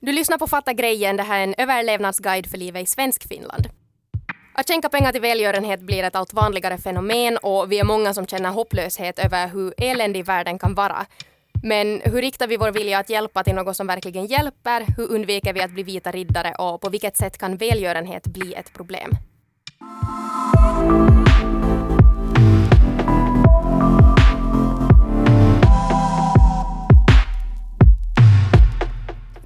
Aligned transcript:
Du 0.00 0.12
lyssnar 0.12 0.38
på 0.38 0.46
Fatta 0.46 0.72
grejen, 0.72 1.16
det 1.16 1.22
här 1.22 1.38
är 1.38 1.44
en 1.44 1.54
överlevnadsguide 1.58 2.46
för 2.46 2.58
livet 2.58 2.82
i 2.82 2.86
Svenskfinland. 2.86 3.68
Att 4.54 4.68
skänka 4.68 4.88
pengar 4.88 5.12
till 5.12 5.20
välgörenhet 5.20 5.80
blir 5.80 6.02
ett 6.04 6.16
allt 6.16 6.32
vanligare 6.32 6.78
fenomen 6.78 7.36
och 7.36 7.72
vi 7.72 7.78
är 7.78 7.84
många 7.84 8.14
som 8.14 8.26
känner 8.26 8.50
hopplöshet 8.50 9.18
över 9.18 9.48
hur 9.48 9.74
eländig 9.76 10.24
världen 10.24 10.58
kan 10.58 10.74
vara. 10.74 11.06
Men 11.62 12.00
hur 12.04 12.20
riktar 12.20 12.46
vi 12.46 12.56
vår 12.56 12.70
vilja 12.70 12.98
att 12.98 13.10
hjälpa 13.10 13.44
till 13.44 13.54
något 13.54 13.76
som 13.76 13.86
verkligen 13.86 14.26
hjälper? 14.26 14.86
Hur 14.96 15.12
undviker 15.12 15.52
vi 15.52 15.60
att 15.60 15.70
bli 15.70 15.82
vita 15.82 16.10
riddare 16.10 16.54
och 16.54 16.80
på 16.80 16.88
vilket 16.88 17.16
sätt 17.16 17.38
kan 17.38 17.56
välgörenhet 17.56 18.26
bli 18.26 18.54
ett 18.54 18.72
problem? 18.72 19.10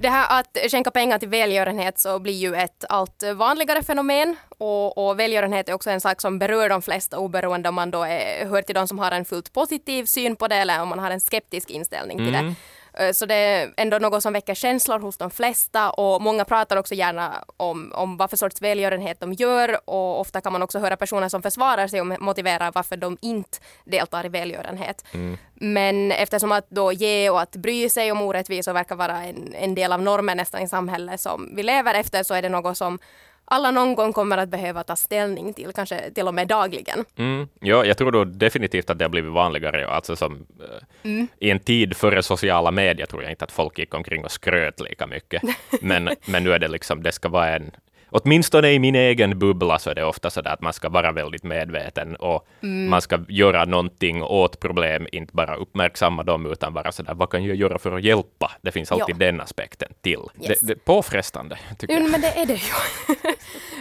Det 0.03 0.09
här 0.09 0.39
att 0.39 0.57
skänka 0.71 0.91
pengar 0.91 1.19
till 1.19 1.29
välgörenhet 1.29 1.99
så 1.99 2.19
blir 2.19 2.33
ju 2.33 2.55
ett 2.55 2.85
allt 2.89 3.23
vanligare 3.35 3.83
fenomen 3.83 4.35
och, 4.57 4.97
och 4.97 5.19
välgörenhet 5.19 5.69
är 5.69 5.73
också 5.73 5.89
en 5.89 6.01
sak 6.01 6.21
som 6.21 6.39
berör 6.39 6.69
de 6.69 6.81
flesta 6.81 7.17
oberoende 7.19 7.69
om 7.69 7.75
man 7.75 7.91
då 7.91 8.03
är, 8.03 8.45
hör 8.45 8.61
till 8.61 8.75
de 8.75 8.87
som 8.87 8.99
har 8.99 9.11
en 9.11 9.25
fullt 9.25 9.53
positiv 9.53 10.05
syn 10.05 10.35
på 10.35 10.47
det 10.47 10.55
eller 10.55 10.81
om 10.81 10.89
man 10.89 10.99
har 10.99 11.11
en 11.11 11.19
skeptisk 11.19 11.69
inställning 11.69 12.17
till 12.17 12.35
Mm. 12.35 12.45
det. 12.47 12.55
Eh, 12.99 13.11
Så 13.11 13.25
det 13.25 13.35
är 13.35 13.73
ändå 13.77 13.97
något 13.99 14.23
som 14.23 14.33
väcker 14.33 14.53
känslor 14.55 14.99
hos 14.99 15.17
de 15.17 15.29
flesta 15.31 15.89
och 15.91 16.21
många 16.21 16.45
pratar 16.45 16.77
också 16.77 16.93
gärna 16.95 17.43
om, 17.57 17.91
om 17.95 18.17
vad 18.17 18.29
för 18.29 18.37
sorts 18.37 18.61
välgörenhet 18.61 19.19
de 19.19 19.33
gör 19.33 19.89
och 19.89 20.19
ofta 20.19 20.41
kan 20.41 20.53
man 20.53 20.61
också 20.63 20.79
höra 20.79 20.97
personer 20.97 21.29
som 21.29 21.41
försvarar 21.41 21.87
sig 21.87 22.01
och 22.01 22.21
motiverar 22.21 22.71
varför 22.75 22.97
de 22.97 23.17
inte 23.21 23.57
deltar 23.85 24.25
i 24.25 24.29
välgörenhet. 24.29 25.05
Men 25.53 26.11
eftersom 26.11 26.51
att 26.51 26.69
då 26.69 26.91
ge 26.91 27.29
och 27.29 27.41
att 27.41 27.55
bry 27.55 27.89
sig 27.89 28.11
om 28.11 28.21
orättvisor 28.21 28.73
verkar 28.73 28.95
vara 28.95 29.23
en, 29.23 29.53
en 29.55 29.75
del 29.75 29.93
av 29.93 30.01
normen 30.01 30.37
nästan 30.37 30.61
i 30.61 30.67
samhället 30.67 31.21
som 31.21 31.55
vi 31.55 31.63
lever 31.63 31.93
efter 31.93 32.23
så 32.23 32.33
är 32.33 32.41
det 32.41 32.49
något 32.49 32.77
som 32.77 32.99
alla 33.45 33.71
någon 33.71 33.95
gång 33.95 34.13
kommer 34.13 34.37
att 34.37 34.49
behöva 34.49 34.83
ta 34.83 34.95
ställning 34.95 35.53
till, 35.53 35.71
kanske 35.75 36.11
till 36.11 36.27
och 36.27 36.33
med 36.33 36.47
dagligen. 36.47 37.05
Mm. 37.17 37.47
Ja, 37.59 37.85
jag 37.85 37.97
tror 37.97 38.11
då 38.11 38.23
definitivt 38.25 38.89
att 38.89 38.97
det 38.99 39.05
har 39.05 39.09
blivit 39.09 39.31
vanligare. 39.31 39.87
Alltså 39.87 40.15
som, 40.15 40.33
eh, 40.33 40.83
Mm. 41.03 41.27
I 41.39 41.49
en 41.49 41.59
tid 41.59 41.97
före 41.97 42.23
sociala 42.23 42.71
medier 42.71 43.05
tror 43.07 43.23
jag 43.23 43.31
inte 43.31 43.45
att 43.45 43.51
folk 43.51 43.79
gick 43.79 43.93
omkring 43.93 44.25
och 44.25 44.31
skröt 44.31 44.79
lika 44.79 45.07
mycket. 45.07 45.41
Men, 45.81 46.09
men 46.25 46.43
nu 46.43 46.53
är 46.53 46.59
det 46.59 46.67
liksom, 46.67 47.03
det 47.03 47.11
ska 47.11 47.29
vara 47.29 47.55
en 47.55 47.71
Åtminstone 48.13 48.71
i 48.71 48.79
min 48.79 48.95
egen 48.95 49.39
bubbla 49.39 49.79
så 49.79 49.89
är 49.89 49.95
det 49.95 50.03
ofta 50.05 50.29
så 50.29 50.41
där 50.41 50.51
att 50.53 50.61
man 50.61 50.73
ska 50.73 50.89
vara 50.89 51.11
väldigt 51.11 51.43
medveten 51.43 52.15
och 52.15 52.47
Mm. 52.63 52.89
man 52.89 53.01
ska 53.01 53.19
göra 53.27 53.65
någonting 53.65 54.23
åt 54.23 54.59
problem, 54.59 55.07
inte 55.11 55.33
bara 55.33 55.55
uppmärksamma 55.55 56.23
dem, 56.23 56.45
utan 56.51 56.73
vara 56.73 56.91
så 56.91 57.03
där, 57.03 57.13
vad 57.13 57.29
kan 57.29 57.45
jag 57.45 57.55
göra 57.55 57.79
för 57.79 57.91
att 57.91 58.03
hjälpa? 58.03 58.51
Det 58.61 58.71
finns 58.71 58.91
alltid 58.91 59.15
Ja. 59.15 59.25
den 59.25 59.41
aspekten 59.41 59.89
till. 60.01 60.19
Yes. 60.41 60.59
Det, 60.59 60.67
det 60.67 60.85
påfrestande, 60.85 61.57
tycker 61.77 61.93
Jo, 61.95 62.01
jag. 62.01 62.11
men 62.11 62.21
det 62.21 62.27
är 62.41 62.45
det 62.45 62.53
ju. 62.53 62.59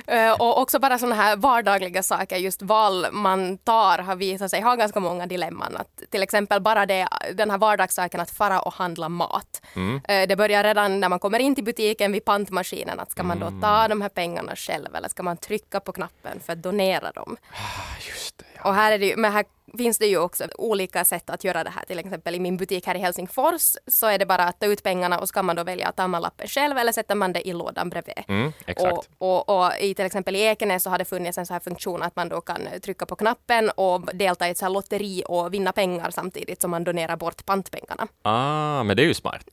Eh, 0.07 0.33
och 0.33 0.61
också 0.61 0.79
bara 0.79 0.99
sådana 0.99 1.15
här 1.15 1.37
vardagliga 1.37 2.03
saker, 2.03 2.37
just 2.37 2.63
val 2.63 3.07
man 3.13 3.59
tar 3.59 3.99
har 3.99 4.17
visat 4.17 4.51
sig 4.51 4.61
ha 4.61 4.75
ganska 4.75 5.01
många 5.01 5.27
dilemman. 5.27 5.77
Att 5.77 6.11
till 6.11 6.23
exempel 6.23 6.61
bara 6.63 6.87
det, 6.87 7.09
den 7.35 7.51
här 7.51 7.59
vardagssaken 7.59 8.21
att 8.21 8.31
fara 8.31 8.61
och 8.61 8.73
handla 8.75 9.09
mat. 9.09 9.63
Eh, 10.09 10.29
Det 10.29 10.37
börjar 10.37 10.65
redan 10.65 11.01
när 11.01 11.09
man 11.09 11.19
kommer 11.19 11.39
in 11.39 11.55
till 11.55 11.65
butiken 11.65 12.13
vid 12.13 12.25
pantmaskinen. 12.25 13.01
Att 13.01 13.11
ska 13.11 13.23
man 13.23 13.39
då 13.39 13.47
ta 13.63 13.89
de 13.89 14.01
här 14.03 14.09
pengarna 14.09 14.22
själv 14.57 14.95
eller 14.95 15.09
ska 15.09 15.23
man 15.23 15.37
trycka 15.37 15.81
på 15.81 15.93
knappen 15.93 16.41
för 16.41 16.53
att 16.53 16.63
donera 16.63 17.11
dem? 17.13 17.37
Ah, 17.53 17.57
Just 18.09 18.39
det, 18.39 18.45
ja. 18.57 18.69
Och 18.69 18.75
här, 18.75 18.93
är 18.93 18.99
det 18.99 19.07
ju, 19.07 19.17
men 19.17 19.33
här 19.33 19.45
finns 19.79 19.99
det 19.99 20.07
ju 20.07 20.19
också 20.19 20.45
olika 20.59 21.05
sätt 21.05 21.31
att 21.31 21.45
göra 21.45 21.65
det 21.65 21.71
här. 21.71 21.85
Till 21.85 21.99
exempel 21.99 22.35
i 22.35 22.41
min 22.41 22.57
butik 22.57 22.87
här 22.87 22.95
i 22.95 22.99
Helsingfors 22.99 23.77
så 23.87 24.07
är 24.07 24.19
det 24.19 24.27
bara 24.27 24.45
att 24.45 24.61
ta 24.61 24.67
ut 24.67 24.83
pengarna 24.83 25.19
och 25.19 25.29
ska 25.29 25.43
man 25.43 25.57
då 25.57 25.65
välja 25.65 25.89
att 25.89 25.97
ta 25.97 26.07
lappen 26.07 26.49
själv 26.49 26.79
eller 26.79 26.93
sätter 26.93 27.15
man 27.15 27.33
det 27.33 27.49
i 27.49 27.53
lådan 27.53 27.91
bredvid. 27.91 28.25
Mm, 28.29 28.53
exakt. 28.67 29.09
Och, 29.19 29.49
och, 29.49 29.65
och 29.65 29.73
i 29.81 29.95
till 29.95 30.05
exempel 30.05 30.37
i 30.37 30.41
Ekenäs 30.41 30.83
så 30.83 30.91
har 30.91 30.99
det 30.99 31.05
funnits 31.05 31.39
en 31.39 31.47
så 31.47 31.53
här 31.53 31.61
funktion 31.61 32.03
att 32.03 32.17
man 32.17 32.29
då 32.29 32.41
kan 32.41 32.69
trycka 32.83 33.07
på 33.07 33.17
knappen 33.17 33.71
och 33.71 34.17
delta 34.17 34.49
i 34.49 34.51
ett 34.51 34.59
så 34.59 34.65
här 34.65 34.71
lotteri 34.71 35.23
och 35.27 35.55
vinna 35.55 35.73
pengar 35.73 36.11
samtidigt 36.11 36.61
som 36.61 36.71
man 36.71 36.85
donerar 36.85 37.17
bort 37.17 37.47
pantpengarna. 37.47 38.09
Ah, 38.23 38.83
men 38.83 38.97
det 38.97 39.03
är 39.03 39.07
ju 39.07 39.15
smart. 39.15 39.49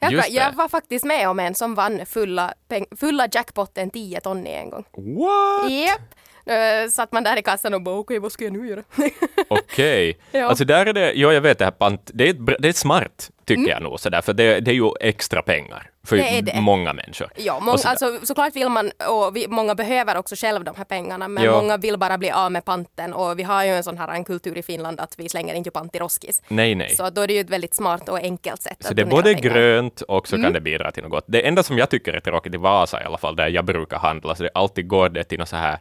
Jag, 0.00 0.30
jag 0.30 0.52
var 0.52 0.68
faktiskt 0.68 1.04
med 1.04 1.28
om 1.28 1.40
en 1.40 1.54
som 1.54 1.74
vann 1.74 2.06
fulla, 2.06 2.54
fulla 2.96 3.28
jackpotten 3.32 3.90
10 3.90 4.20
ton 4.20 4.46
en 4.46 4.70
gång. 4.70 4.84
What? 4.92 5.70
Japp! 5.70 6.14
Uh, 6.50 6.88
satt 6.90 7.12
man 7.12 7.24
där 7.24 7.36
i 7.38 7.42
kassan 7.42 7.74
och 7.74 7.82
bara 7.82 7.94
okej, 7.98 8.18
vad 8.18 8.32
ska 8.32 8.44
jag 8.44 8.52
nu 8.52 8.68
göra? 8.68 8.82
Okej. 9.48 10.18
Ja. 10.32 10.46
Alltså 10.48 10.64
där 10.64 10.86
är 10.86 10.92
det, 10.92 11.12
ja 11.12 11.32
jag 11.32 11.40
vet 11.40 11.58
det 11.58 11.64
här 11.64 11.70
pant, 11.72 12.10
det 12.14 12.24
är, 12.28 12.30
ett, 12.30 12.62
det 12.62 12.68
är 12.68 12.72
smart 12.72 13.30
tycker 13.44 13.60
Mm. 13.62 13.70
jag 13.70 13.82
nog 13.82 14.00
sådär, 14.00 14.20
för 14.20 14.32
det, 14.32 14.60
det 14.60 14.70
är 14.70 14.74
ju 14.74 14.90
extra 15.00 15.42
pengar 15.42 15.90
för 16.06 16.16
Det 16.16 16.40
det. 16.40 16.60
många 16.60 16.92
människor. 16.92 17.28
Ja, 17.36 17.60
många, 17.60 17.78
alltså, 17.84 18.18
såklart 18.22 18.56
vill 18.56 18.68
man, 18.68 18.90
och 19.08 19.36
vi, 19.36 19.46
många 19.48 19.74
behöver 19.74 20.16
också 20.16 20.34
själv 20.36 20.64
de 20.64 20.74
här 20.76 20.84
pengarna, 20.84 21.28
men 21.28 21.44
Ja. 21.44 21.52
många 21.60 21.76
vill 21.76 21.98
bara 21.98 22.18
bli 22.18 22.30
av 22.30 22.52
med 22.52 22.64
panten 22.64 23.12
och 23.12 23.38
vi 23.38 23.42
har 23.42 23.64
ju 23.64 23.70
en 23.70 23.82
sån 23.82 23.98
här 23.98 24.08
en 24.08 24.24
kultur 24.24 24.58
i 24.58 24.62
Finland 24.62 25.00
att 25.00 25.14
vi 25.18 25.28
slänger 25.28 25.54
inte 25.54 25.70
pant 25.70 25.96
i 25.96 25.98
roskis. 25.98 26.42
Nej, 26.48 26.74
nej. 26.74 26.94
Så 26.96 27.10
då 27.10 27.20
är 27.20 27.26
det 27.26 27.34
ju 27.34 27.40
ett 27.40 27.50
väldigt 27.50 27.74
smart 27.74 28.08
och 28.08 28.18
enkelt 28.18 28.62
sätt 28.62 28.76
Så 28.80 28.94
det 28.94 29.02
är 29.02 29.06
både 29.06 29.34
pengar. 29.34 29.40
grönt 29.54 30.00
och 30.00 30.28
så 30.28 30.36
Mm. 30.36 30.44
kan 30.44 30.52
det 30.52 30.60
bidra 30.60 30.90
till 30.92 31.02
något. 31.02 31.24
Det 31.26 31.46
enda 31.46 31.62
som 31.62 31.78
jag 31.78 31.90
tycker 31.90 32.12
är 32.12 32.20
tråkigt 32.20 32.54
i 32.54 32.56
Vasa 32.56 33.02
i 33.02 33.04
alla 33.04 33.18
fall, 33.18 33.36
där 33.36 33.48
jag 33.48 33.64
brukar 33.64 33.98
handla, 33.98 34.34
så 34.34 34.42
det 34.42 34.50
alltid 34.54 34.88
går 34.88 35.08
det 35.08 35.24
till 35.24 35.38
någon 35.38 35.46
så 35.46 35.56
här 35.56 35.78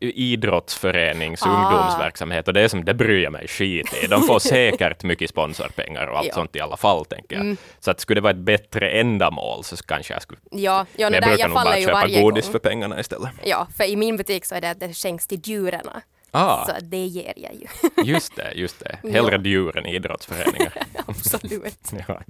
idrottsförenings 0.00 1.42
Ah. 1.42 1.48
ungdomsverksamhet 1.48 2.48
och 2.48 2.54
det 2.54 2.60
är 2.60 2.68
som, 2.68 2.84
det 2.84 2.94
bryr 2.94 3.22
jag 3.22 3.32
mig 3.32 3.48
skit 3.48 3.94
i. 4.02 4.06
De 4.06 4.22
får 4.22 4.38
säkert 4.48 5.02
mycket 5.02 5.30
sponsorpengar 5.30 6.06
och 6.06 6.18
allt 6.18 6.26
Ja. 6.26 6.32
Mm. 6.32 6.42
sånt 6.42 6.56
i 6.56 6.60
alla 6.60 6.76
fall, 6.76 7.04
tänker 7.04 7.36
jag. 7.36 7.56
Så 7.80 7.90
att 7.90 8.00
skulle 8.00 8.16
det 8.20 8.22
vara 8.22 8.30
ett 8.30 8.36
bättre 8.38 8.90
ändamål 8.90 9.64
så 9.64 9.76
kanske 9.76 10.12
jag 10.12 10.22
skulle... 10.22 10.40
Ja, 10.50 10.86
ja 10.96 11.10
Men 11.10 11.14
jag 11.14 11.22
brukar 11.22 11.38
jag 11.38 11.48
nog 11.50 11.54
bara 11.64 11.80
köpa 11.80 12.06
godis 12.20 12.44
gång. 12.44 12.52
för 12.52 12.58
pengarna 12.58 13.00
istället. 13.00 13.30
Ja, 13.44 13.66
för 13.76 13.84
i 13.84 13.96
min 13.96 14.16
butik 14.16 14.44
så 14.44 14.54
är 14.54 14.60
det 14.60 14.70
att 14.70 14.80
det 14.80 14.94
skänks 14.94 15.26
till 15.26 15.40
djuren. 15.44 15.86
Ah. 16.30 16.64
Så 16.66 16.72
det 16.82 17.06
ger 17.06 17.32
jag 17.36 17.54
ju. 17.54 17.66
Just 18.12 18.36
det, 18.36 18.52
just 18.54 18.80
det. 18.80 18.98
Hellre 19.12 19.34
Ja. 19.36 19.42
djur 19.42 19.76
än 19.78 19.86
idrottsföreningar. 19.86 20.72
Absolut. 21.06 21.92
ja. 22.08 22.20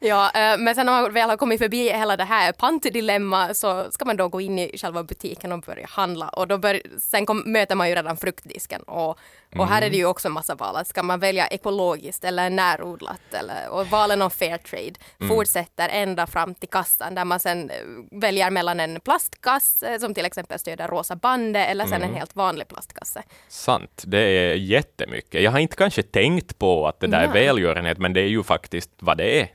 Ja, 0.00 0.30
eh, 0.34 0.58
men 0.58 0.74
sen 0.74 0.86
när 0.86 1.02
man 1.02 1.12
väl 1.12 1.28
har 1.30 1.36
kommit 1.36 1.60
förbi 1.60 1.88
hela 1.88 2.16
det 2.16 2.24
här 2.24 2.52
pantdilemma 2.52 3.54
så 3.54 3.86
ska 3.90 4.04
man 4.04 4.16
då 4.16 4.28
gå 4.28 4.40
in 4.40 4.58
i 4.58 4.78
själva 4.78 5.02
butiken 5.02 5.52
och 5.52 5.60
börja 5.60 5.86
handla 5.90 6.28
och 6.28 6.48
då 6.48 6.58
bör, 6.58 6.82
sen 6.98 7.26
kom, 7.26 7.42
möter 7.46 7.74
man 7.74 7.88
ju 7.88 7.94
redan 7.94 8.16
fruktdisken 8.16 8.82
och, 8.82 9.18
och 9.56 9.66
här 9.66 9.82
är 9.82 9.90
det 9.90 9.96
ju 9.96 10.06
också 10.06 10.28
en 10.28 10.32
massa 10.32 10.54
val. 10.54 10.76
Att 10.76 10.86
Ska 10.86 11.02
man 11.02 11.20
välja 11.20 11.46
ekologiskt 11.46 12.24
eller 12.24 12.50
närodlat 12.50 13.34
eller, 13.34 13.68
och 13.70 13.86
valen 13.86 14.22
om 14.22 14.30
fair 14.30 14.58
trade 14.58 14.94
fortsätter 15.28 15.88
ända 15.88 16.26
fram 16.26 16.54
till 16.54 16.68
kassan 16.68 17.14
där 17.14 17.24
man 17.24 17.40
sen 17.40 17.70
eh, 17.70 17.76
väljer 18.10 18.50
mellan 18.50 18.80
en 18.80 19.00
plastkasse 19.00 20.00
som 20.00 20.14
till 20.14 20.24
exempel 20.24 20.58
stöder 20.58 20.88
Rosa 20.88 21.16
bandet 21.16 21.68
eller 21.68 21.86
sen 21.86 22.02
en 22.02 22.14
helt 22.14 22.36
vanlig 22.36 22.68
plastkasse. 22.68 23.22
Sant, 23.48 24.04
det 24.06 24.18
är 24.18 24.54
jättemycket. 24.54 25.42
Jag 25.42 25.50
har 25.50 25.58
inte 25.58 25.76
kanske 25.76 26.02
tänkt 26.02 26.58
på 26.58 26.86
att 26.88 27.00
det 27.00 27.06
där 27.06 27.20
är 27.20 27.32
välgörenhet, 27.32 27.98
men 27.98 28.12
det 28.12 28.20
är 28.20 28.28
ju 28.28 28.42
faktiskt 28.42 28.90
vad 28.98 29.16
det 29.16 29.40
är. 29.40 29.48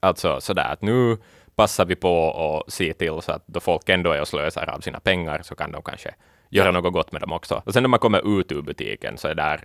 Alltså 0.00 0.40
sådär 0.40 0.72
att 0.72 0.82
nu 0.82 1.18
passar 1.54 1.84
vi 1.84 1.96
på 1.96 2.18
och 2.18 2.72
se 2.72 2.92
till 2.92 3.22
så 3.22 3.32
att 3.32 3.46
då 3.46 3.60
folk 3.60 3.88
ändå 3.88 4.12
är 4.12 4.20
och 4.20 4.28
slösar 4.28 4.70
av 4.70 4.80
sina 4.80 5.00
pengar 5.00 5.42
så 5.42 5.54
kan 5.54 5.72
de 5.72 5.82
kanske 5.82 6.14
göra 6.50 6.70
något 6.70 6.92
gott 6.92 7.12
med 7.12 7.20
dem 7.20 7.32
också. 7.32 7.62
Och 7.66 7.72
sen 7.72 7.82
när 7.82 7.88
man 7.88 8.00
kommer 8.00 8.40
ut 8.40 8.52
ur 8.52 8.62
butiken 8.62 9.18
så 9.18 9.28
är 9.28 9.34
där 9.34 9.64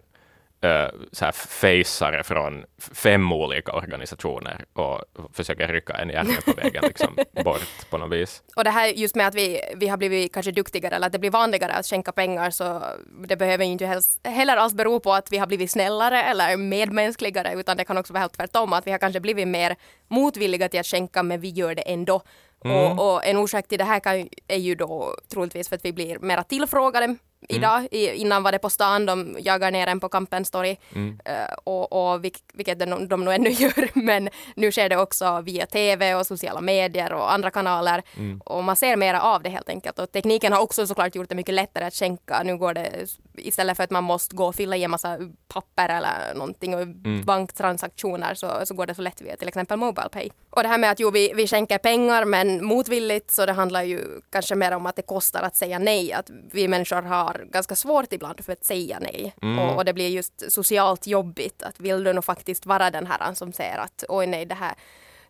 uh, 0.65 0.89
så 1.11 1.25
här 1.25 1.31
faceare 1.31 2.23
från 2.23 2.65
fem 2.93 3.31
olika 3.31 3.71
organisationer 3.71 4.65
och 4.73 5.01
försöker 5.33 5.67
rycka 5.67 5.93
en 5.93 6.11
i 6.11 6.15
armen 6.15 6.35
på 6.45 6.53
vägen 6.53 6.83
liksom, 6.87 7.15
bort 7.43 7.89
på 7.89 7.97
något 7.97 8.11
vis. 8.11 8.43
Och 8.55 8.63
det 8.63 8.69
här 8.69 8.87
just 8.87 9.15
med 9.15 9.27
att 9.27 9.35
vi, 9.35 9.61
vi 9.75 9.87
har 9.87 9.97
blivit 9.97 10.33
kanske 10.33 10.51
duktigare 10.51 10.95
eller 10.95 11.07
att 11.07 11.13
det 11.13 11.19
blir 11.19 11.31
vanligare 11.31 11.71
att 11.71 11.85
skänka 11.85 12.11
pengar 12.11 12.49
så 12.49 12.83
det 13.27 13.37
behöver 13.37 13.65
ju 13.65 13.71
inte 13.71 13.85
helst, 13.85 14.27
heller 14.27 14.57
alls 14.57 14.73
bero 14.73 14.99
på 14.99 15.13
att 15.13 15.31
vi 15.31 15.37
har 15.37 15.47
blivit 15.47 15.71
snällare 15.71 16.23
eller 16.23 16.57
medmänskligare 16.57 17.53
utan 17.53 17.77
det 17.77 17.83
kan 17.83 17.97
också 17.97 18.13
vara 18.13 18.21
helt 18.21 18.33
tvärtom 18.33 18.73
att 18.73 18.87
vi 18.87 18.91
har 18.91 18.99
kanske 18.99 19.19
blivit 19.19 19.47
mer 19.47 19.75
motvilliga 20.07 20.69
till 20.69 20.79
att 20.79 20.85
skänka 20.85 21.23
men 21.23 21.41
vi 21.41 21.49
gör 21.49 21.75
det 21.75 21.81
ändå. 21.81 22.21
Mm. 22.65 22.77
Och, 22.77 23.13
och 23.13 23.25
en 23.25 23.37
orsak 23.37 23.67
till 23.67 23.77
det 23.77 23.83
här 23.83 23.99
kan, 23.99 24.29
är 24.47 24.57
ju 24.57 24.75
då 24.75 25.15
troligtvis 25.27 25.69
för 25.69 25.75
att 25.75 25.85
vi 25.85 25.93
blir 25.93 26.19
mera 26.19 26.43
tillfrågade 26.43 27.15
idag. 27.49 27.87
I, 27.91 28.11
innan 28.11 28.43
var 28.43 28.51
det 28.51 28.59
på 28.59 28.69
stan, 28.69 29.05
de 29.05 29.37
jagar 29.39 29.71
ner 29.71 29.87
en 29.87 29.99
på 29.99 30.09
Kampens 30.09 30.51
torg. 30.51 30.79
Eh, 31.25 31.53
och, 31.63 32.13
och 32.13 32.23
vilk, 32.23 32.37
vilket 32.53 32.79
de, 32.79 33.07
de 33.07 33.23
nog 33.23 33.33
ännu 33.33 33.49
gör. 33.63 33.89
Men 33.93 34.29
nu 34.55 34.71
sker 34.71 34.89
det 34.89 34.97
också 34.97 35.41
via 35.41 35.65
TV 35.65 36.15
och 36.15 36.27
sociala 36.27 36.61
medier 36.61 37.13
och 37.13 37.33
andra 37.33 37.51
kanaler. 37.51 38.03
Och 38.45 38.63
man 38.63 38.75
ser 38.75 38.95
mera 38.95 39.21
av 39.21 39.43
det 39.43 39.49
helt 39.49 39.69
enkelt. 39.69 39.99
Och 39.99 40.11
tekniken 40.11 40.53
har 40.53 40.61
också 40.61 40.87
såklart 40.87 41.15
gjort 41.15 41.29
det 41.29 41.35
mycket 41.35 41.55
lättare 41.55 41.85
att 41.85 41.93
skänka. 41.93 42.43
Nu 42.43 42.57
går 42.57 42.73
det 42.73 43.07
istället 43.37 43.77
för 43.77 43.83
att 43.83 43.91
man 43.91 44.03
måste 44.03 44.35
gå 44.35 44.45
och 44.45 44.55
fylla 44.55 44.75
i 44.77 44.83
en 44.83 44.91
massa 44.91 45.17
papper 45.47 45.89
eller 45.89 46.33
någonting 46.35 46.75
och 46.75 46.87
banktransaktioner 47.25 48.33
så, 48.33 48.65
så 48.65 48.73
går 48.73 48.85
det 48.85 48.95
så 48.95 49.01
lätt 49.01 49.21
via 49.21 49.35
till 49.35 49.47
exempel 49.47 49.77
MobilePay. 49.77 50.29
Och 50.49 50.63
det 50.63 50.69
här 50.69 50.77
med 50.77 50.91
att 50.91 50.99
jo, 50.99 51.09
vi, 51.09 51.33
vi 51.35 51.47
skänker 51.47 51.77
pengar 51.77 52.25
men 52.25 52.65
motvilligt 52.65 53.31
så 53.31 53.45
det 53.45 53.51
handlar 53.53 53.83
ju 53.83 54.21
kanske 54.29 54.55
mer 54.55 54.71
om 54.71 54.85
att 54.85 54.95
det 54.95 55.01
kostar 55.01 55.41
att 55.41 55.55
säga 55.55 55.79
nej. 55.79 56.13
Att 56.13 56.29
vi 56.51 56.67
människor 56.67 57.01
har 57.01 57.30
ganska 57.51 57.75
svårt 57.75 58.13
ibland 58.13 58.45
för 58.45 58.53
att 58.53 58.65
säga 58.65 58.99
nej. 59.01 59.33
Och, 59.59 59.75
och 59.77 59.85
det 59.85 59.93
blir 59.93 60.09
just 60.09 60.51
socialt 60.51 61.07
jobbigt. 61.07 61.63
Att 61.63 61.79
vill 61.79 62.03
du 62.03 62.13
nog 62.13 62.25
faktiskt 62.25 62.65
vara 62.65 62.91
den 62.91 63.07
här 63.07 63.33
som 63.33 63.53
säger 63.53 63.77
att 63.77 64.03
oj 64.09 64.27
nej 64.27 64.45
det 64.45 64.55
här 64.55 64.73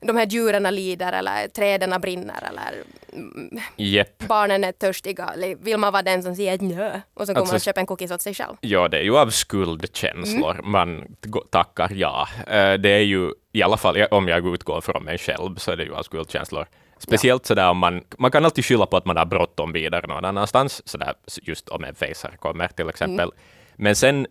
de 0.05 0.15
här 0.17 0.25
djuren 0.25 0.75
lider 0.75 1.13
eller 1.13 1.47
träden 1.47 2.01
brinner 2.01 2.43
eller 2.49 2.83
Jepp. 3.75 4.17
barnen 4.27 4.63
är 4.63 4.71
törstiga. 4.71 5.33
Vill 5.59 5.77
man 5.77 5.93
vara 5.93 6.03
den 6.03 6.23
som 6.23 6.35
säger 6.35 6.57
nö 6.59 7.01
och 7.13 7.27
så 7.27 7.33
kommer 7.33 7.39
Alltså- 7.39 7.53
man 7.53 7.59
köpa 7.59 7.79
en 7.79 7.85
cookies 7.85 8.11
åt 8.11 8.21
sig 8.21 8.33
själv? 8.33 8.55
Ja, 8.61 8.87
det 8.87 8.97
är 8.97 9.03
ju 9.03 9.17
av 9.17 9.29
skuldkänslor 9.29 10.51
Mm. 10.51 10.71
man 10.71 11.15
tackar 11.51 11.91
ja. 11.93 12.27
Eh, 12.47 12.73
Det 12.73 12.89
är 12.89 12.99
ju, 13.03 13.31
i 13.53 13.63
alla 13.63 13.77
fall 13.77 14.03
om 14.11 14.27
jag 14.27 14.53
utgår 14.53 14.81
från 14.81 15.03
mig 15.03 15.17
själv, 15.17 15.55
så 15.55 15.71
är 15.71 15.75
det 15.77 15.83
ju 15.83 15.95
av 15.95 16.03
skuldkänslor. 16.03 16.65
Speciellt 17.01 17.45
sådär 17.45 17.69
om 17.69 17.77
man, 17.77 18.03
man 18.17 18.31
kan 18.31 18.45
alltid 18.45 18.65
skylla 18.65 18.85
på 18.85 18.97
att 18.97 19.05
man 19.05 19.17
har 19.17 19.25
bråttom 19.25 19.71
vidare 19.71 20.07
någon 20.07 20.25
annanstans, 20.25 20.87
sådär 20.89 21.13
just 21.41 21.69
om 21.69 21.83
en 21.83 21.95
facer 21.95 22.35
kommer 22.39 22.67
till 22.67 22.89
exempel. 22.89 23.29
Mm. 23.29 23.35
Men 23.75 23.95
sen 23.95 24.27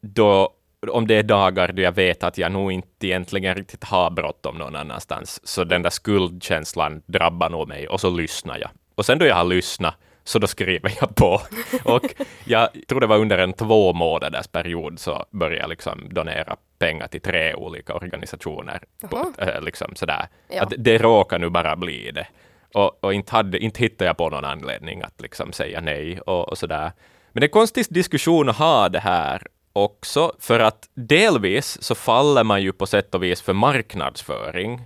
då, 0.00 0.54
om 0.90 1.06
det 1.06 1.14
är 1.14 1.22
dagar 1.22 1.72
då 1.72 1.82
jag 1.82 1.92
vet 1.92 2.24
att 2.24 2.38
jag 2.38 2.52
nog 2.52 2.72
inte 2.72 3.06
egentligen 3.06 3.54
riktigt 3.54 3.84
har 3.84 4.10
bråttom 4.10 4.58
någon 4.58 4.76
annanstans, 4.76 5.40
så 5.44 5.64
den 5.64 5.82
där 5.82 5.90
skuldkänslan 5.90 7.02
drabbar 7.06 7.50
nog 7.50 7.68
mig 7.68 7.88
och 7.88 8.00
så 8.00 8.10
lyssnar 8.10 8.58
jag. 8.58 8.70
Och 8.94 9.06
sen 9.06 9.18
då 9.18 9.26
jag 9.26 9.36
har 9.36 9.44
lyssnat, 9.44 9.94
så 10.26 10.38
då 10.38 10.46
skriver 10.46 10.92
jag 11.00 11.14
på. 11.14 11.40
Och 11.84 12.14
jag 12.44 12.68
tror 12.88 13.00
det 13.00 13.06
var 13.06 13.18
under 13.18 13.38
en 13.38 13.52
två 13.52 13.92
månaders 13.92 14.46
period 14.46 14.98
så 14.98 15.24
började 15.30 15.60
jag 15.60 15.68
liksom 15.68 16.08
donera 16.10 16.56
pengar 16.78 17.06
till 17.06 17.20
tre 17.20 17.54
olika 17.54 17.94
organisationer. 17.94 18.82
På, 19.10 19.32
äh, 19.38 19.60
liksom 19.60 19.94
sådär. 19.94 20.28
Ja. 20.48 20.62
Att 20.62 20.72
det 20.78 20.98
råkar 20.98 21.38
nu 21.38 21.48
bara 21.50 21.76
bli 21.76 22.10
det. 22.10 22.26
Och, 22.74 23.04
och 23.04 23.14
inte, 23.14 23.32
hade, 23.32 23.58
inte 23.58 23.82
hittade 23.82 24.04
jag 24.04 24.16
på 24.16 24.30
någon 24.30 24.44
anledning 24.44 25.02
att 25.02 25.20
liksom 25.20 25.52
säga 25.52 25.80
nej 25.80 26.20
och, 26.20 26.48
och 26.48 26.58
sådär. 26.58 26.92
Men 27.32 27.40
det 27.40 27.44
är 27.44 27.48
en 27.48 27.52
konstig 27.52 27.86
diskussion 27.90 28.48
att 28.48 28.56
ha 28.56 28.88
det 28.88 29.00
här 29.00 29.46
också, 29.72 30.32
för 30.38 30.60
att 30.60 30.88
delvis 30.94 31.82
så 31.82 31.94
faller 31.94 32.44
man 32.44 32.62
ju 32.62 32.72
på 32.72 32.86
sätt 32.86 33.14
och 33.14 33.22
vis 33.22 33.42
för 33.42 33.52
marknadsföring. 33.52 34.80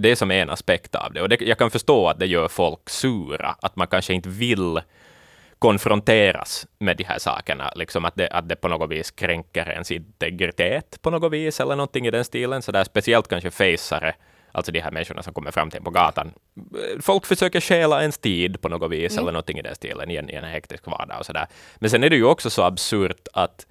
Det 0.00 0.10
är 0.10 0.16
som 0.16 0.30
en 0.30 0.50
aspekt 0.50 0.94
av 0.94 1.12
det. 1.12 1.22
Och 1.22 1.28
det, 1.28 1.40
jag 1.40 1.58
kan 1.58 1.70
förstå 1.70 2.08
att 2.08 2.18
det 2.18 2.26
gör 2.26 2.48
folk 2.48 2.90
sura, 2.90 3.56
att 3.62 3.76
man 3.76 3.86
kanske 3.86 4.14
inte 4.14 4.28
vill 4.28 4.80
konfronteras 5.58 6.66
med 6.78 6.96
de 6.96 7.04
här 7.04 7.18
sakerna, 7.18 7.72
liksom 7.76 8.04
att 8.04 8.14
det, 8.16 8.28
att 8.28 8.48
det 8.48 8.56
på 8.56 8.68
något 8.68 8.90
vis 8.90 9.10
kränker 9.10 9.70
ens 9.70 9.90
integritet 9.90 10.98
på 11.02 11.10
något 11.10 11.32
vis, 11.32 11.60
eller 11.60 11.76
någonting 11.76 12.06
i 12.06 12.10
den 12.10 12.24
stilen. 12.24 12.62
Så 12.62 12.72
där, 12.72 12.84
speciellt 12.84 13.28
kanske 13.28 13.50
faceare, 13.50 14.14
alltså 14.52 14.72
de 14.72 14.80
här 14.80 14.90
människorna 14.90 15.22
som 15.22 15.34
kommer 15.34 15.50
fram 15.50 15.70
till 15.70 15.78
en 15.78 15.84
på 15.84 15.90
gatan. 15.90 16.32
Folk 17.00 17.26
försöker 17.26 17.60
stjäla 17.60 18.00
ens 18.00 18.18
tid 18.18 18.60
på 18.60 18.68
något 18.68 18.90
vis, 18.90 19.18
eller 19.18 19.32
någonting 19.32 19.58
i 19.58 19.62
den 19.62 19.74
stilen, 19.74 20.10
i 20.10 20.16
en, 20.16 20.30
i 20.30 20.34
en 20.34 20.44
hektisk 20.44 20.86
vardag 20.86 21.18
och 21.18 21.26
sådär. 21.26 21.46
Men 21.76 21.90
sen 21.90 22.04
är 22.04 22.10
det 22.10 22.16
ju 22.16 22.24
också 22.24 22.50
så 22.50 22.62
absurt 22.62 23.28
att 23.32 23.66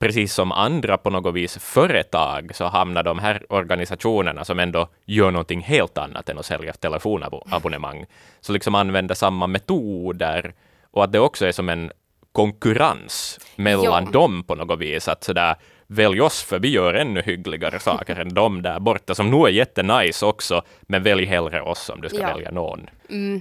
precis 0.00 0.34
som 0.34 0.52
andra 0.52 0.96
på 0.98 1.10
något 1.10 1.34
vis 1.34 1.58
företag 1.58 2.50
så 2.54 2.64
hamnar 2.64 3.02
de 3.02 3.18
här 3.18 3.52
organisationerna 3.52 4.44
som 4.44 4.58
ändå 4.58 4.88
gör 5.06 5.30
någonting 5.30 5.60
helt 5.60 5.98
annat 5.98 6.28
än 6.28 6.38
att 6.38 6.46
sälja 6.46 6.72
telefonabonnemang, 6.72 8.06
så 8.40 8.52
liksom 8.52 8.74
använder 8.74 9.14
samma 9.14 9.46
metoder 9.46 10.54
och 10.90 11.04
att 11.04 11.12
det 11.12 11.20
också 11.20 11.46
är 11.46 11.52
som 11.52 11.68
en 11.68 11.92
konkurrens 12.32 13.38
mellan 13.56 14.04
Ja. 14.04 14.10
dem 14.10 14.44
på 14.44 14.54
något 14.54 14.78
vis, 14.78 15.08
att 15.08 15.24
sådär 15.24 15.56
välj 15.92 16.20
oss 16.20 16.42
för 16.42 16.58
vi 16.58 16.68
gör 16.68 16.94
ännu 16.94 17.22
hyggligare 17.22 17.78
saker 17.78 18.16
än 18.20 18.34
de 18.34 18.62
där 18.62 18.80
borta 18.80 19.14
som 19.14 19.30
nog 19.30 19.46
är 19.48 19.52
jättenice 19.52 20.26
också, 20.26 20.62
men 20.82 21.02
välj 21.02 21.24
hellre 21.24 21.62
oss 21.62 21.88
om 21.88 22.00
du 22.00 22.08
ska 22.08 22.18
Ja. 22.20 22.34
välja 22.34 22.50
någon. 22.50 22.90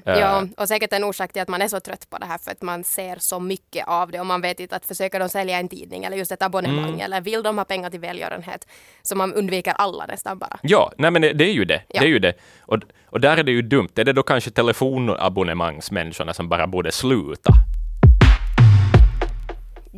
Ja, 0.05 0.47
och 0.57 0.67
säkert 0.67 0.93
en 0.93 1.03
orsak 1.03 1.33
till 1.33 1.41
att 1.41 1.47
man 1.47 1.61
är 1.61 1.67
så 1.67 1.79
trött 1.79 2.09
på 2.09 2.17
det 2.17 2.25
här 2.25 2.37
för 2.37 2.51
att 2.51 2.61
man 2.61 2.83
ser 2.83 3.15
så 3.19 3.39
mycket 3.39 3.87
av 3.87 4.11
det 4.11 4.19
och 4.19 4.25
man 4.25 4.41
vet 4.41 4.59
inte 4.59 4.75
att 4.75 4.85
försöker 4.85 5.19
de 5.19 5.29
sälja 5.29 5.57
en 5.59 5.67
tidning 5.69 6.03
eller 6.03 6.17
just 6.17 6.31
ett 6.31 6.41
abonnemang 6.41 6.87
Mm. 6.89 6.99
eller 6.99 7.21
vill 7.21 7.43
de 7.43 7.57
ha 7.57 7.65
pengar 7.65 7.89
till 7.89 7.99
välgörenhet 7.99 8.67
så 9.01 9.15
man 9.15 9.33
undviker 9.33 9.71
alla 9.77 10.05
nästan 10.05 10.37
bara. 10.39 10.59
Ja, 10.61 10.91
nej 10.97 11.11
men 11.11 11.21
det, 11.21 11.33
det 11.33 11.43
är 11.45 11.53
ju 11.53 11.65
det. 11.65 11.81
Ja. 11.87 12.01
det, 12.01 12.05
är 12.07 12.09
ju 12.09 12.19
det. 12.19 12.33
Och, 12.61 12.77
och 13.05 13.19
där 13.21 13.37
är 13.37 13.43
det 13.43 13.51
ju 13.51 13.61
dumt. 13.61 13.89
Är 13.95 14.03
det 14.03 14.13
då 14.13 14.23
kanske 14.23 14.51
telefonabonnemangsmänniskorna 14.51 16.33
som 16.33 16.49
bara 16.49 16.67
borde 16.67 16.91
sluta? 16.91 17.53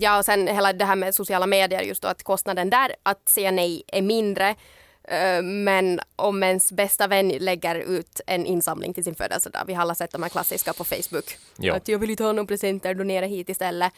Ja, 0.01 0.17
och 0.17 0.25
sen 0.25 0.47
hela 0.47 0.73
det 0.73 0.85
här 0.85 0.95
med 0.95 1.15
sociala 1.15 1.47
medier, 1.47 1.81
just 1.81 2.01
då 2.01 2.07
att 2.07 2.23
kostnaden 2.23 2.69
där 2.69 2.95
att 3.03 3.29
säga 3.29 3.51
nej 3.51 3.83
är 3.87 4.01
mindre. 4.01 4.55
Eh, 5.03 5.41
Men 5.41 5.99
om 6.15 6.43
ens 6.43 6.71
bästa 6.71 7.07
vän 7.07 7.29
lägger 7.29 7.75
ut 7.75 8.21
en 8.27 8.45
insamling 8.45 8.93
till 8.93 9.03
sin 9.03 9.15
födelsedag, 9.15 9.63
vi 9.67 9.73
har 9.73 9.81
alla 9.81 9.95
sett 9.95 10.11
de 10.11 10.23
här 10.23 10.29
klassiska 10.29 10.73
på 10.73 10.83
Facebook, 10.83 11.37
Ja. 11.57 11.75
att 11.75 11.87
jag 11.87 11.99
vill 11.99 12.09
inte 12.09 12.23
ha 12.23 12.31
någon 12.31 12.47
presenter, 12.47 12.93
donera 12.93 13.25
hit 13.25 13.49
istället. 13.49 13.91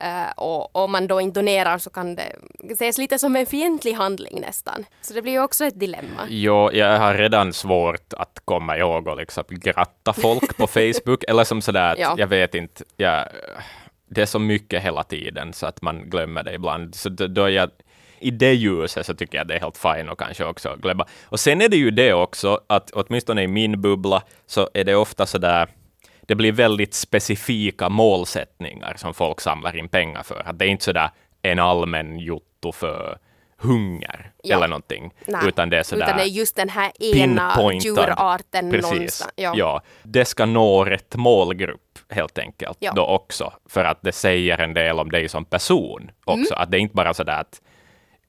Eh, 0.00 0.30
Och 0.36 0.76
om 0.76 0.92
man 0.92 1.06
då 1.06 1.20
inte 1.20 1.40
donerar 1.40 1.78
så 1.78 1.90
kan 1.90 2.14
det 2.14 2.32
ses 2.70 2.98
lite 2.98 3.18
som 3.18 3.36
en 3.36 3.46
fientlig 3.46 3.92
handling 3.92 4.40
nästan. 4.40 4.84
Så 5.02 5.14
det 5.14 5.22
blir 5.22 5.32
ju 5.32 5.42
också 5.42 5.64
ett 5.64 5.80
dilemma. 5.80 6.22
Jo, 6.28 6.70
jag 6.72 6.98
har 6.98 7.14
redan 7.14 7.52
svårt 7.52 8.12
att 8.12 8.40
komma 8.44 8.76
ihåg 8.78 9.06
och 9.08 9.16
liksom 9.16 9.44
gratta 9.48 10.12
folk 10.12 10.56
på 10.56 10.66
Facebook, 10.76 11.24
eller 11.28 11.44
som 11.44 11.62
sådär, 11.62 11.92
att 11.92 11.98
Ja. 11.98 12.14
jag 12.18 12.26
vet 12.26 12.54
inte, 12.54 12.84
jag, 12.96 13.28
det 14.10 14.22
är 14.22 14.26
så 14.26 14.38
mycket 14.38 14.82
hela 14.82 15.02
tiden 15.02 15.52
så 15.52 15.66
att 15.66 15.82
man 15.82 16.10
glömmer 16.10 16.42
det 16.42 16.54
ibland. 16.54 16.94
Så 16.94 17.08
då, 17.08 17.26
då 17.26 17.44
är 17.44 17.48
jag, 17.48 17.70
i 18.18 18.30
det 18.30 18.54
ljuset 18.54 19.06
så 19.06 19.14
tycker 19.14 19.38
jag 19.38 19.48
det 19.48 19.54
är 19.54 19.60
helt 19.60 19.76
fine 19.78 20.08
och 20.08 20.18
kanske 20.18 20.44
också 20.44 20.76
glömma. 20.76 21.06
Och 21.24 21.40
sen 21.40 21.62
är 21.62 21.68
det 21.68 21.76
ju 21.76 21.90
det 21.90 22.12
också, 22.12 22.60
att 22.66 22.90
åtminstone 22.90 23.42
i 23.42 23.48
min 23.48 23.80
bubbla 23.80 24.22
så 24.46 24.68
är 24.74 24.84
det 24.84 24.94
ofta 24.94 25.26
så 25.26 25.38
där, 25.38 25.68
det 26.20 26.34
blir 26.34 26.52
väldigt 26.52 26.94
specifika 26.94 27.88
målsättningar 27.88 28.94
som 28.96 29.14
folk 29.14 29.40
samlar 29.40 29.76
in 29.76 29.88
pengar 29.88 30.22
för. 30.22 30.42
Att 30.44 30.58
det 30.58 30.64
är 30.64 30.68
inte 30.68 30.84
så 30.84 30.92
där 30.92 31.10
en 31.42 31.58
allmän 31.58 32.18
jotto 32.18 32.72
för 32.72 33.18
hunger 33.60 34.30
Ja. 34.42 34.56
eller 34.56 34.68
någonting, 34.68 35.14
Nej, 35.26 35.48
utan 35.48 35.70
det 35.70 35.78
är 35.78 35.82
sådär 35.82 36.04
Utan 36.04 36.16
det 36.16 36.22
är 36.22 36.26
just 36.26 36.56
den 36.56 36.68
här 36.68 36.92
ena 37.14 37.72
djurarten 37.82 38.70
Precis. 38.70 38.90
någonstans. 38.92 39.32
Ja. 39.36 39.82
Det 40.02 40.24
ska 40.24 40.46
nå 40.46 40.84
rätt 40.84 41.16
målgrupp 41.16 41.98
helt 42.08 42.38
enkelt 42.38 42.76
Ja. 42.80 42.92
då 42.96 43.06
också. 43.06 43.52
För 43.68 43.84
att 43.84 43.98
det 44.02 44.12
säger 44.12 44.58
en 44.58 44.74
del 44.74 44.98
om 44.98 45.10
dig 45.10 45.28
som 45.28 45.44
person 45.44 46.10
också. 46.24 46.54
Mm. 46.54 46.62
Att 46.62 46.70
det 46.70 46.76
är 46.78 46.80
inte 46.80 46.94
bara 46.94 47.14
sådär 47.14 47.40
att 47.40 47.60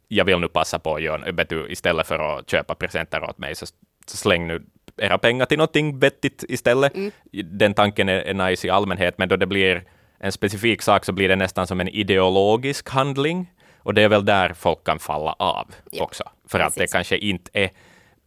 jag 0.07 0.25
vill 0.25 0.39
nu 0.39 0.47
passa 0.47 0.79
på 0.79 0.95
att 0.95 1.01
göra, 1.01 1.31
vet 1.31 1.49
du, 1.49 1.67
istället 1.69 2.07
för 2.07 2.19
att 2.39 2.49
köpa 2.49 2.75
presenter 2.75 3.23
åt 3.23 3.37
mig 3.37 3.55
så, 3.55 3.65
så 4.05 4.17
släng 4.17 4.47
nu 4.47 4.63
era 4.97 5.17
pengar 5.17 5.45
till 5.45 5.57
någonting 5.57 5.99
vettigt 5.99 6.43
istället. 6.49 6.95
Mm. 6.95 7.11
Den 7.45 7.73
tanken 7.73 8.09
är, 8.09 8.21
är 8.21 8.33
nice 8.33 8.67
i 8.67 8.69
allmänhet, 8.69 9.17
men 9.17 9.29
då 9.29 9.35
det 9.35 9.45
blir 9.45 9.83
en 10.19 10.31
specifik 10.31 10.81
sak 10.81 11.05
så 11.05 11.11
blir 11.11 11.29
det 11.29 11.35
nästan 11.35 11.67
som 11.67 11.79
en 11.81 11.87
ideologisk 11.87 12.89
handling. 12.89 13.51
Och 13.83 13.93
det 13.93 14.01
är 14.03 14.09
väl 14.09 14.25
där 14.25 14.53
folk 14.53 14.83
kan 14.83 14.99
falla 14.99 15.33
av 15.39 15.67
Ja, 15.91 16.03
också. 16.03 16.23
För 16.47 16.59
att 16.59 16.73
det 16.73 16.79
precis. 16.79 16.93
kanske 16.93 17.17
inte 17.17 17.49
är 17.53 17.69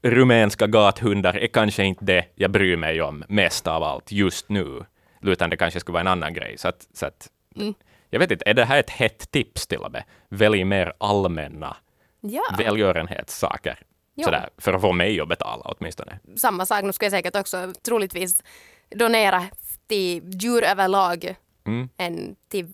rumänska 0.03 0.67
gathundar 0.67 1.37
är 1.37 1.47
kanske 1.47 1.85
inte 1.85 2.05
det 2.05 2.25
jag 2.35 2.51
bryr 2.51 2.77
mig 2.77 3.03
om 3.03 3.25
mest 3.29 3.67
av 3.67 3.83
allt 3.83 4.13
just 4.13 4.49
nu, 4.49 4.85
utan 5.23 5.51
det 5.51 5.57
kanske 5.57 5.81
skulle 5.81 5.93
vara 5.93 6.01
en 6.01 6.07
annan 6.07 6.35
grej. 6.35 6.55
Så 6.59 6.69
att, 6.69 6.87
så 6.95 7.07
att, 7.07 7.29
Mm. 7.57 7.75
Jag 8.11 8.19
vet 8.19 8.31
inte, 8.31 8.45
är 8.51 8.55
det 8.55 8.65
här 8.65 8.79
ett 8.79 8.91
hett 8.91 9.31
tips 9.31 9.67
till 9.67 9.79
och 9.79 9.93
med? 9.93 10.05
Välj 10.29 10.65
mer 10.65 10.93
allmänna 10.99 11.77
Ja. 12.21 12.43
välgörenhetssaker. 12.59 13.79
Ja. 14.15 14.25
Sådär, 14.25 14.49
för 14.59 14.73
att 14.73 14.81
få 14.81 14.93
mig 14.93 15.21
att 15.21 15.29
betala 15.29 15.63
åtminstone. 15.65 16.19
samma 16.37 16.67
sak. 16.67 16.83
Nu 16.85 16.93
ska 16.93 17.05
jag 17.07 17.13
säkert 17.13 17.37
också 17.37 17.73
troligtvis 17.87 18.43
donera 18.91 19.45
till 19.87 20.23
djur 20.43 20.65
överlag 20.65 21.35
Mm. 21.67 21.89
än 21.97 22.37
till 22.49 22.67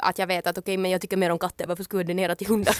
att 0.00 0.18
jag 0.18 0.26
vet 0.26 0.46
att 0.46 0.58
okej, 0.58 0.76
men 0.76 0.90
jag 0.90 1.00
tycker 1.00 1.16
mer 1.16 1.30
om 1.30 1.38
katter, 1.38 1.66
varför 1.66 1.84
skulle 1.84 2.00
jag 2.02 2.06
donera 2.06 2.34
till 2.34 2.46
hundar? 2.46 2.74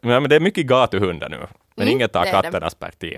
Men, 0.00 0.22
men 0.22 0.28
det 0.28 0.36
är 0.36 0.40
mycket 0.40 0.66
gatuhundar 0.66 1.28
nu, 1.28 1.36
men 1.76 1.82
Mm, 1.86 1.88
inget 1.96 2.12
tar 2.12 2.24
katternas 2.24 2.74
parti. 2.74 3.16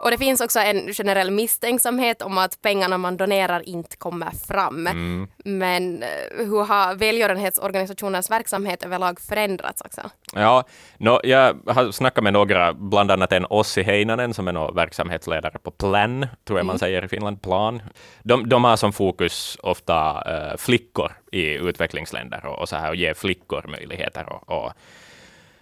Och 0.00 0.10
det 0.10 0.18
finns 0.18 0.40
också 0.40 0.60
en 0.60 0.92
generell 0.92 1.30
misstänksamhet 1.30 2.22
om 2.22 2.38
att 2.38 2.62
pengarna 2.62 2.98
man 2.98 3.16
donerar 3.16 3.68
inte 3.68 3.96
kommer 3.96 4.30
fram. 4.30 4.86
Mm. 4.86 5.28
Men 5.44 6.02
eh, 6.02 6.08
hur 6.36 6.64
har 6.64 6.94
välgörenhetsorganisationens 6.94 8.30
verksamhet 8.30 8.82
överlag 8.82 9.20
förändrats 9.20 9.82
också? 9.82 10.00
Ja, 10.32 10.64
no, 10.98 11.20
jag 11.24 11.58
har 11.66 11.92
snackat 11.92 12.24
med 12.24 12.32
några, 12.32 12.72
bland 12.72 13.10
annat 13.10 13.32
en 13.32 13.44
Ossi 13.44 13.82
Heinanen 13.82 14.34
som 14.34 14.48
är 14.48 14.52
nå 14.52 14.72
verksamhetsledare 14.72 15.58
på 15.58 15.70
Plan, 15.70 16.26
tror 16.44 16.58
jag 16.58 16.66
man 16.66 16.78
säger 16.78 17.04
i 17.04 17.08
Finland, 17.08 17.42
Plan. 17.42 17.82
De, 18.22 18.48
de 18.48 18.64
har 18.64 18.76
som 18.76 18.92
fokus 18.92 19.58
ofta 19.62 20.22
eh, 20.26 20.56
flickor 20.56 21.12
i 21.32 21.54
utvecklingsländer 21.54 22.46
och, 22.46 22.58
och 22.58 22.68
så 22.68 22.76
här 22.76 22.88
och 22.88 22.96
ge 22.96 23.14
flickor 23.14 23.64
möjligheter 23.68 24.32
och, 24.32 24.64
och 24.64 24.72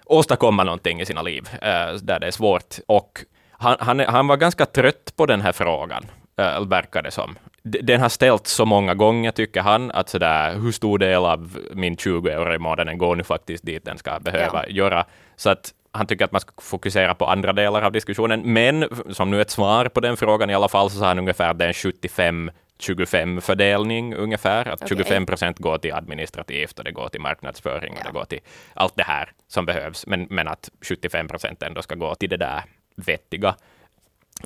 åstadkomma 0.04 0.64
någonting 0.64 1.00
i 1.00 1.06
sina 1.06 1.22
liv 1.22 1.48
eh, 1.52 1.92
där 2.02 2.20
det 2.20 2.26
är 2.26 2.30
svårt. 2.30 2.74
Och 2.86 3.24
han, 3.58 3.76
han, 3.80 4.00
han 4.00 4.26
var 4.26 4.36
ganska 4.36 4.66
trött 4.66 5.12
på 5.16 5.26
den 5.26 5.40
här 5.40 5.52
frågan, 5.52 6.04
uh, 6.40 6.68
verkar 6.68 7.02
det 7.02 7.10
som. 7.10 7.38
Den 7.62 8.00
har 8.00 8.08
ställts 8.08 8.52
så 8.52 8.64
många 8.64 8.94
gånger, 8.94 9.30
tycker 9.30 9.60
han, 9.60 9.90
att 9.90 10.08
sådär, 10.08 10.54
hur 10.54 10.72
stor 10.72 10.98
del 10.98 11.24
av 11.24 11.58
min 11.74 11.96
20 11.96 12.28
euro 12.30 12.54
i 12.54 12.58
månaden 12.58 12.98
går 12.98 13.16
nu 13.16 13.24
faktiskt 13.24 13.66
dit 13.66 13.84
den 13.84 13.98
ska 13.98 14.20
behöva 14.20 14.64
Ja. 14.66 14.72
göra. 14.72 15.04
Så 15.36 15.50
att 15.50 15.72
han 15.92 16.06
tycker 16.06 16.24
att 16.24 16.32
man 16.32 16.40
ska 16.40 16.52
fokusera 16.62 17.14
på 17.14 17.26
andra 17.26 17.52
delar 17.52 17.82
av 17.82 17.92
diskussionen. 17.92 18.40
Men 18.52 18.88
som 19.10 19.30
nu 19.30 19.40
ett 19.40 19.50
svar 19.50 19.88
på 19.88 20.00
den 20.00 20.16
frågan 20.16 20.50
i 20.50 20.54
alla 20.54 20.68
fall, 20.68 20.90
så 20.90 20.98
sa 20.98 21.06
han 21.06 21.18
ungefär 21.18 21.50
att 21.50 21.58
det 21.58 21.64
är 21.64 21.68
en 21.68 21.74
75 21.74 22.50
25 22.78 23.40
fördelning 23.40 24.14
ungefär. 24.14 24.68
Att 24.68 24.82
Okej. 24.82 24.88
25 24.88 25.26
procent 25.26 25.58
går 25.58 25.78
till 25.78 25.92
administrativt 25.94 26.78
och 26.78 26.84
det 26.84 26.92
går 26.92 27.08
till 27.08 27.20
marknadsföring 27.20 27.92
och 27.92 27.98
Ja. 28.00 28.06
det 28.06 28.12
går 28.18 28.24
till 28.24 28.40
allt 28.74 28.96
det 28.96 29.02
här 29.02 29.30
som 29.48 29.66
behövs. 29.66 30.06
Men, 30.06 30.26
men 30.30 30.48
att 30.48 30.70
75 30.88 31.28
procent 31.28 31.62
ändå 31.62 31.82
ska 31.82 31.94
gå 31.94 32.14
till 32.14 32.28
det 32.30 32.36
där 32.36 32.62
vettiga. 32.96 33.54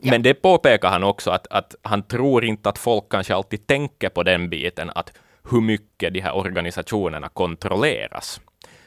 Men 0.03 0.23
det 0.23 0.35
påpekar 0.35 0.89
han 0.89 1.05
också 1.05 1.31
att, 1.31 1.47
att 1.51 1.75
han 1.83 2.03
tror 2.03 2.45
inte 2.45 2.69
att 2.69 2.79
folk 2.79 3.05
kanske 3.11 3.35
alltid 3.35 3.67
tänker 3.67 4.09
på 4.09 4.23
den 4.23 4.51
biten, 4.51 4.91
att 4.95 5.13
hur 5.51 5.61
mycket 5.61 6.15
de 6.15 6.21
här 6.21 6.37
organisationerna 6.37 7.29
kontrolleras. 7.29 8.41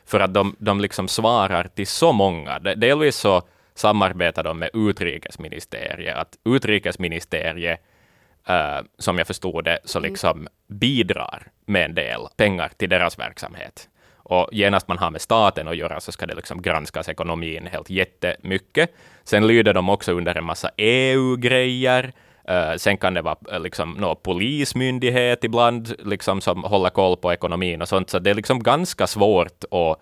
För 0.06 0.20
att 0.20 0.34
de, 0.34 0.56
de 0.60 0.80
liksom 0.80 1.08
svarar 1.08 1.68
till 1.68 1.88
så 1.88 2.12
många. 2.12 2.60
Delvis 2.60 3.16
så 3.16 3.42
samarbetar 3.76 4.44
de 4.44 4.60
med 4.60 4.70
utrikesministeriet. 4.74 6.18
Att 6.18 6.38
utrikesministeriet, 6.46 7.80
uh, 8.50 8.86
som 8.98 9.18
jag 9.18 9.28
förstod 9.28 9.64
det, 9.64 9.80
så 9.86 10.00
mm. 10.00 10.12
liksom 10.12 10.48
bidrar 10.68 11.48
med 11.66 11.86
en 11.86 11.96
del 11.96 12.20
pengar 12.38 12.72
till 12.78 12.90
deras 12.90 13.20
verksamhet. 13.20 13.90
Och 14.24 14.50
genast 14.52 14.88
man 14.88 14.98
har 14.98 15.12
med 15.12 15.22
staten 15.22 15.68
att 15.68 15.78
göra 15.78 16.00
så 16.00 16.12
ska 16.12 16.26
det 16.26 16.36
liksom 16.36 16.62
granskas 16.62 17.10
ekonomin 17.10 17.68
helt 17.72 17.90
jättemycket. 17.90 18.96
Sen 19.24 19.48
lyder 19.48 19.74
de 19.74 19.90
också 19.90 20.12
under 20.12 20.38
en 20.38 20.46
massa 20.46 20.70
EU-grejer. 20.78 22.14
Uh, 22.50 22.78
sen 22.78 22.98
kan 22.98 23.14
det 23.14 23.22
vara 23.22 23.38
uh, 23.54 23.60
liksom, 23.60 23.92
no, 23.92 24.16
polismyndighet 24.16 25.44
ibland 25.44 25.96
liksom, 26.06 26.42
som 26.42 26.64
håller 26.64 26.90
koll 26.90 27.18
på 27.18 27.34
ekonomin 27.34 27.82
och 27.82 27.90
sånt. 27.90 28.10
Så 28.10 28.20
det 28.20 28.30
är 28.30 28.34
liksom 28.34 28.64
ganska 28.64 29.08
svårt 29.08 29.64
att 29.64 30.00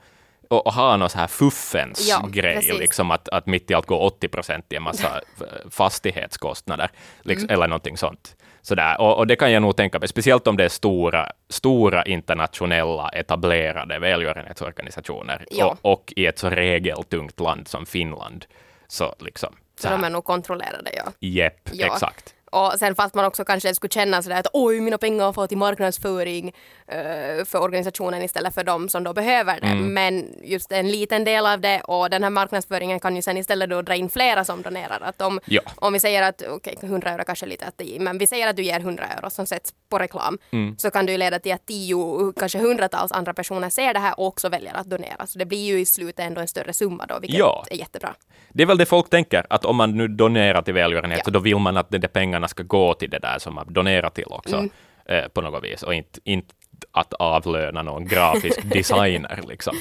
och, 0.52 0.74
ha 0.74 0.98
någon 0.98 1.10
så 1.10 1.18
här 1.18 1.28
fuffens 1.28 2.10
ja, 2.10 2.28
grej, 2.32 2.72
liksom 2.80 3.12
att, 3.12 3.30
att 3.30 3.46
mitt 3.46 3.72
i 3.72 3.74
allt 3.74 3.86
går 3.86 4.02
80 4.02 4.28
procent 4.28 4.66
i 4.70 4.76
en 4.76 4.84
massa 4.84 5.22
fastighetskostnader, 5.70 6.90
liksom, 7.22 7.46
mm. 7.46 7.54
eller 7.54 7.68
någonting 7.68 7.98
sånt. 7.98 8.36
Sådär. 8.62 9.02
Och, 9.02 9.18
och, 9.18 9.28
det 9.28 9.36
kan 9.36 9.52
jag 9.52 9.62
nog 9.62 9.76
tänka 9.76 10.00
mig, 10.00 10.08
speciellt 10.08 10.48
om 10.48 10.58
det 10.58 10.66
är 10.66 10.70
stora, 10.70 11.32
stora 11.50 12.04
internationella 12.04 13.10
etablerade 13.10 14.00
välgörenhetsorganisationer 14.00 15.46
ja. 15.52 15.78
och, 15.82 15.92
och, 15.92 16.14
i 16.16 16.26
ett 16.26 16.40
så 16.40 16.50
regeltungt 16.50 17.40
land 17.40 17.68
som 17.68 17.86
Finland. 17.86 18.46
Så, 18.88 19.16
liksom, 19.20 19.56
så, 19.76 19.88
så 19.88 19.90
de 19.90 20.04
är 20.04 20.10
nog 20.10 20.24
kontrollerade, 20.24 20.92
ja. 20.94 21.04
Jepp, 21.20 21.70
ja. 21.72 21.86
exakt. 21.86 22.36
Och 22.52 22.74
sen 22.80 22.96
fast 22.96 23.16
man 23.16 23.26
också 23.26 23.44
kanske 23.46 23.76
skulle 23.76 23.92
känna 23.92 24.22
sådär 24.22 24.40
att 24.40 24.48
oj, 24.54 24.82
mina 24.82 24.98
pengar 24.98 25.26
har 25.26 25.34
fått 25.34 25.50
till 25.50 25.58
marknadsföring 25.58 26.48
uh, 26.48 27.46
för 27.46 27.62
organisationen 27.62 28.22
istället 28.22 28.54
för 28.54 28.64
de 28.64 28.90
som 28.90 29.04
då 29.04 29.14
behöver 29.14 29.60
det. 29.62 29.68
Mm. 29.68 29.94
Men 29.94 30.28
just 30.44 30.72
en 30.72 30.92
liten 30.92 31.24
del 31.24 31.46
av 31.46 31.62
det 31.62 31.82
och 31.82 32.10
den 32.10 32.24
här 32.24 32.30
marknadsföringen 32.30 33.00
kan 33.00 33.16
ju 33.16 33.22
sen 33.22 33.38
istället 33.38 33.70
då 33.70 33.82
dra 33.82 33.96
in 33.96 34.10
flera 34.10 34.46
som 34.46 34.62
donerar. 34.62 35.00
Att 35.02 35.22
om, 35.22 35.40
ja. 35.46 35.62
om 35.76 35.94
vi 35.94 36.00
säger 36.00 36.22
att, 36.22 36.42
okej, 36.42 36.74
okay, 36.78 36.90
100 36.90 37.10
euro 37.10 37.24
kanske 37.24 37.46
lite 37.46 37.66
att 37.66 37.78
det 37.78 37.98
men 38.00 38.18
vi 38.18 38.28
säger 38.28 38.48
att 38.48 38.56
du 38.56 38.64
ger 38.64 38.80
100 38.80 39.04
euro 39.06 39.30
som 39.30 39.46
sätts 39.46 39.74
på 39.90 40.00
reklam, 40.00 40.38
mm. 40.52 40.78
så 40.78 40.92
kan 40.92 41.06
det 41.06 41.12
ju 41.12 41.18
leda 41.18 41.40
till 41.40 41.54
att 41.54 41.66
tio, 41.66 42.34
kanske 42.40 42.60
hundratals 42.60 43.12
andra 43.12 43.34
personer 43.34 43.70
ser 43.70 43.94
det 43.94 44.00
här 44.00 44.20
och 44.20 44.28
också 44.28 44.50
väljer 44.50 44.74
att 44.74 44.88
donera. 44.88 45.28
Så 45.28 45.40
det 45.40 45.46
blir 45.46 45.66
ju 45.66 45.80
i 45.80 45.86
slutet 45.86 46.26
ändå 46.26 46.42
en 46.42 46.48
större 46.48 46.74
summa 46.74 47.06
då, 47.06 47.20
vilket 47.20 47.40
ja. 47.40 47.66
är 47.72 47.76
jättebra. 47.76 48.16
Det 48.50 48.64
är 48.64 48.68
väl 48.68 48.78
det 48.78 48.86
folk 48.86 49.10
tänker, 49.10 49.46
att 49.50 49.66
om 49.66 49.76
man 49.76 49.98
nu 49.98 50.08
donerar 50.08 50.62
till 50.62 50.74
välgörenhet, 50.74 51.20
ja. 51.20 51.26
så 51.26 51.32
då 51.32 51.40
vill 51.40 51.58
man 51.58 51.78
att 51.78 51.90
de 51.90 51.98
där 51.98 52.08
pengarna 52.42 52.48
ska 52.48 52.64
gå 52.64 52.94
till 52.94 53.10
det 53.10 53.20
där 53.20 53.40
som 53.40 53.56
man 53.56 53.74
donerar 53.74 54.10
till 54.10 54.28
också, 54.30 54.56
mm. 54.56 54.70
eh, 55.06 55.28
på 55.34 55.42
något 55.42 55.64
vis, 55.64 55.84
och 55.84 55.94
inte, 55.94 56.20
inte 56.24 56.54
att 56.94 57.14
avlöna 57.14 57.84
någon 57.84 58.08
grafisk 58.08 58.64
designer. 58.74 59.40
Liksom. 59.48 59.76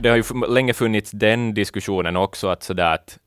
Det 0.00 0.08
har 0.08 0.16
ju 0.16 0.24
länge 0.48 0.74
funnits 0.74 1.10
den 1.10 1.54
diskussionen 1.54 2.16
också, 2.16 2.48
att 2.48 2.62
sådär 2.62 2.94
att 2.94 3.18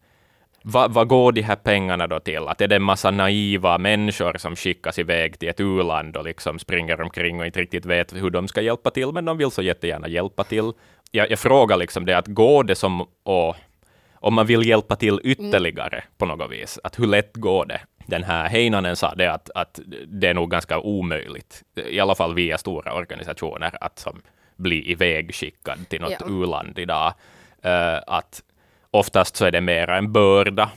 vad, 0.66 0.94
vad 0.94 1.08
går 1.08 1.32
de 1.32 1.42
här 1.42 1.56
pengarna 1.56 2.08
då 2.08 2.20
till? 2.20 2.48
Att 2.48 2.62
är 2.62 2.68
det 2.68 2.76
en 2.76 2.84
massa 2.84 3.12
naiva 3.12 3.78
människor 3.78 4.38
som 4.38 4.56
skickas 4.56 5.00
iväg 5.00 5.40
till 5.40 5.50
ett 5.50 5.60
u-land 5.60 6.18
och 6.18 6.24
liksom 6.24 6.60
springer 6.60 7.02
omkring 7.02 7.40
och 7.40 7.46
inte 7.46 7.60
riktigt 7.60 7.86
vet 7.86 8.14
hur 8.14 8.30
de 8.30 8.48
ska 8.48 8.62
hjälpa 8.62 8.92
till, 8.92 9.12
men 9.12 9.26
de 9.26 9.38
vill 9.38 9.52
så 9.52 9.62
jättegärna 9.62 10.08
hjälpa 10.08 10.44
till. 10.44 10.72
Jag, 11.12 11.32
jag 11.32 11.40
frågar 11.40 11.78
liksom 11.78 12.06
det, 12.06 12.18
att 12.18 12.28
går 12.28 12.64
det 12.64 12.76
som 12.76 13.02
att 13.02 13.56
om 14.24 14.34
man 14.34 14.46
vill 14.46 14.68
hjälpa 14.68 14.96
till 14.96 15.20
ytterligare 15.24 15.98
mm. 15.98 16.06
på 16.18 16.26
något 16.26 16.52
vis, 16.52 16.80
att 16.84 17.00
hur 17.00 17.08
lätt 17.08 17.34
går 17.34 17.66
det? 17.66 17.82
Den 18.06 18.24
här 18.24 18.50
Heinanen 18.50 18.96
sa 18.96 19.16
det 19.16 19.28
att, 19.28 19.50
att 19.56 19.80
det 20.08 20.28
är 20.28 20.34
nog 20.34 20.52
ganska 20.52 20.80
omöjligt, 20.80 21.64
i 21.90 22.00
alla 22.00 22.16
fall 22.16 22.36
via 22.36 22.58
stora 22.58 22.94
organisationer, 22.94 23.72
att 23.82 24.00
som 24.00 24.22
bli 24.56 24.92
ivägskickad 24.92 25.90
till 25.90 26.02
något 26.02 26.14
ja. 26.20 26.26
u-land 26.30 26.80
idag. 26.80 27.14
Uh, 27.66 28.00
att 28.08 28.44
oftast 28.92 29.36
så 29.36 29.46
är 29.46 29.52
det 29.52 29.62
mer 29.62 29.90
en 29.90 30.12
börda 30.12 30.72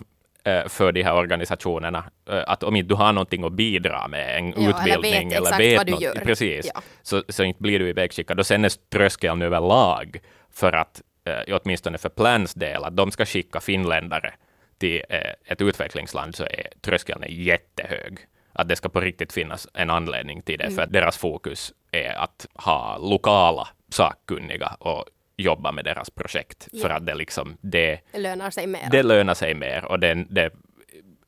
uh, 0.49 0.69
för 0.69 0.93
de 0.93 1.03
här 1.03 1.15
organisationerna, 1.15 2.05
uh, 2.31 2.43
att 2.47 2.63
om 2.63 2.77
inte 2.77 2.89
du 2.89 2.95
har 2.95 3.13
någonting 3.13 3.45
att 3.45 3.53
bidra 3.53 4.09
med, 4.09 4.39
en 4.39 4.47
ja, 4.57 4.71
utbildning 4.71 5.33
eller 5.33 5.59
vet, 5.59 5.81
eller 5.81 5.85
vet 5.85 6.15
något, 6.15 6.25
precis, 6.25 6.71
ja. 6.75 6.81
så, 7.03 7.23
så 7.29 7.45
inte 7.45 7.63
blir 7.63 7.79
du 7.79 7.89
ivägskickad. 7.89 8.39
Och 8.39 8.47
sen 8.47 8.65
är 8.65 8.91
tröskeln 8.91 9.43
överlag 9.43 10.19
för 10.51 10.73
att 10.73 11.03
åtminstone 11.51 11.99
för 11.99 12.09
Plans 12.09 12.55
del, 12.55 12.85
att 12.85 12.97
de 12.97 13.11
ska 13.11 13.25
skicka 13.27 13.61
finländare 13.61 14.35
till 14.79 15.03
eh, 15.09 15.21
ett 15.45 15.63
utvecklingsland, 15.63 16.37
så 16.37 16.45
är 16.45 16.69
tröskeln 16.81 17.23
är 17.23 17.29
jättehög. 17.29 18.19
Att 18.53 18.69
det 18.69 18.77
ska 18.77 18.89
på 18.89 19.01
riktigt 19.01 19.33
finnas 19.33 19.69
en 19.75 19.91
anledning 19.91 20.43
till 20.43 20.59
det, 20.59 20.65
mm. 20.65 20.77
för 20.77 20.83
att 20.83 20.93
deras 20.93 21.17
fokus 21.17 21.73
är 21.91 22.15
att 22.19 22.47
ha 22.55 22.99
lokala 22.99 23.69
sakkunniga 23.89 24.77
och 24.79 25.05
jobba 25.37 25.73
med 25.73 25.85
deras 25.85 26.11
projekt, 26.11 26.69
ja. 26.73 26.83
för 26.83 26.91
att 26.91 27.07
det 27.07 27.15
liksom, 27.15 27.57
det, 27.61 28.01
det 28.13 28.19
lönar 28.19 28.51
sig 28.51 28.67
mer. 28.67 28.89
Det 28.91 29.03
lönar 29.03 29.35
sig 29.35 29.55
mer 29.55 29.85
och 29.85 30.01
det, 30.01 30.15
det, 30.31 30.51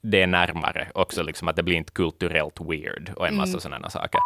det 0.01 0.23
är 0.23 0.27
närmare 0.27 0.89
också, 0.95 1.23
liksom 1.23 1.49
att 1.49 1.57
det 1.57 1.63
blir 1.63 1.77
inte 1.77 1.93
kulturellt 1.93 2.61
weird 2.61 3.13
och 3.17 3.29
en 3.29 3.37
massa 3.37 3.51
mm. 3.51 3.61
sådana 3.61 3.91
saker. 3.91 4.21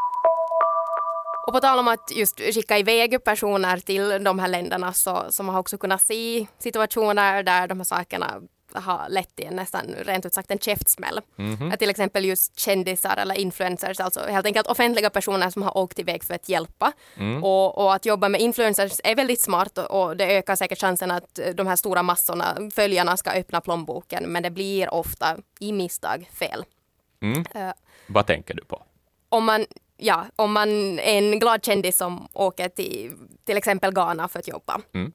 Och 1.46 1.52
på 1.52 1.60
tal 1.60 1.78
om 1.78 1.88
att 1.88 2.16
just 2.16 2.40
skicka 2.54 2.78
iväg 2.78 3.24
personer 3.24 3.76
till 3.78 4.24
de 4.24 4.38
här 4.38 4.48
länderna 4.48 4.92
så, 4.92 5.24
så 5.30 5.42
man 5.42 5.54
har 5.54 5.60
också 5.60 5.78
kunnat 5.78 6.02
se 6.02 6.46
situationer 6.58 7.42
där 7.42 7.68
de 7.68 7.78
här 7.78 7.84
sakerna 7.84 8.40
har 8.74 9.08
lett 9.08 9.36
till 9.36 9.50
nästan 9.50 9.86
rent 9.86 10.26
ut 10.26 10.34
sagt 10.34 10.50
en 10.50 10.58
käftsmäll. 10.58 11.20
Mm 11.38 11.56
-hmm. 11.56 11.76
till 11.76 11.90
exempel 11.90 12.24
just 12.24 12.58
kändisar 12.58 13.16
eller 13.16 13.34
influencers, 13.34 14.00
alltså 14.00 14.20
helt 14.20 14.46
enkelt 14.46 14.66
offentliga 14.66 15.10
personer 15.10 15.50
som 15.50 15.62
har 15.62 15.78
åkt 15.78 15.98
iväg 15.98 16.24
för 16.24 16.34
att 16.34 16.48
hjälpa. 16.48 16.92
Mm. 17.16 17.44
Och, 17.44 17.78
och, 17.78 17.94
att 17.94 18.06
jobba 18.06 18.28
med 18.28 18.40
influencers 18.40 19.00
är 19.04 19.14
väldigt 19.14 19.40
smart 19.40 19.78
och, 19.78 20.02
och, 20.02 20.16
det 20.16 20.24
ökar 20.24 20.56
säkert 20.56 20.80
chansen 20.80 21.10
att 21.10 21.38
de 21.54 21.66
här 21.66 21.76
stora 21.76 22.02
massorna, 22.02 22.70
följarna, 22.74 23.16
ska 23.16 23.30
öppna 23.30 23.60
plånboken. 23.60 24.24
Men 24.24 24.42
det 24.42 24.50
blir 24.50 24.94
ofta 24.94 25.36
i 25.60 25.72
misstag 25.72 26.28
fel. 26.32 26.64
Mm. 27.22 27.38
Uh, 27.38 27.72
Vad 28.06 28.26
tänker 28.26 28.54
du 28.54 28.64
på? 28.64 28.82
Om 29.28 29.44
man 29.44 29.66
ja, 29.96 30.26
om 30.36 30.52
man 30.52 30.98
är 30.98 31.18
en 31.18 31.38
glad 31.38 31.64
kändis 31.64 31.96
som 31.96 32.28
åker 32.32 32.68
till 32.68 33.12
till 33.44 33.56
exempel 33.56 33.92
Ghana 33.92 34.28
för 34.28 34.38
att 34.38 34.48
jobba 34.48 34.80
mm. 34.94 35.12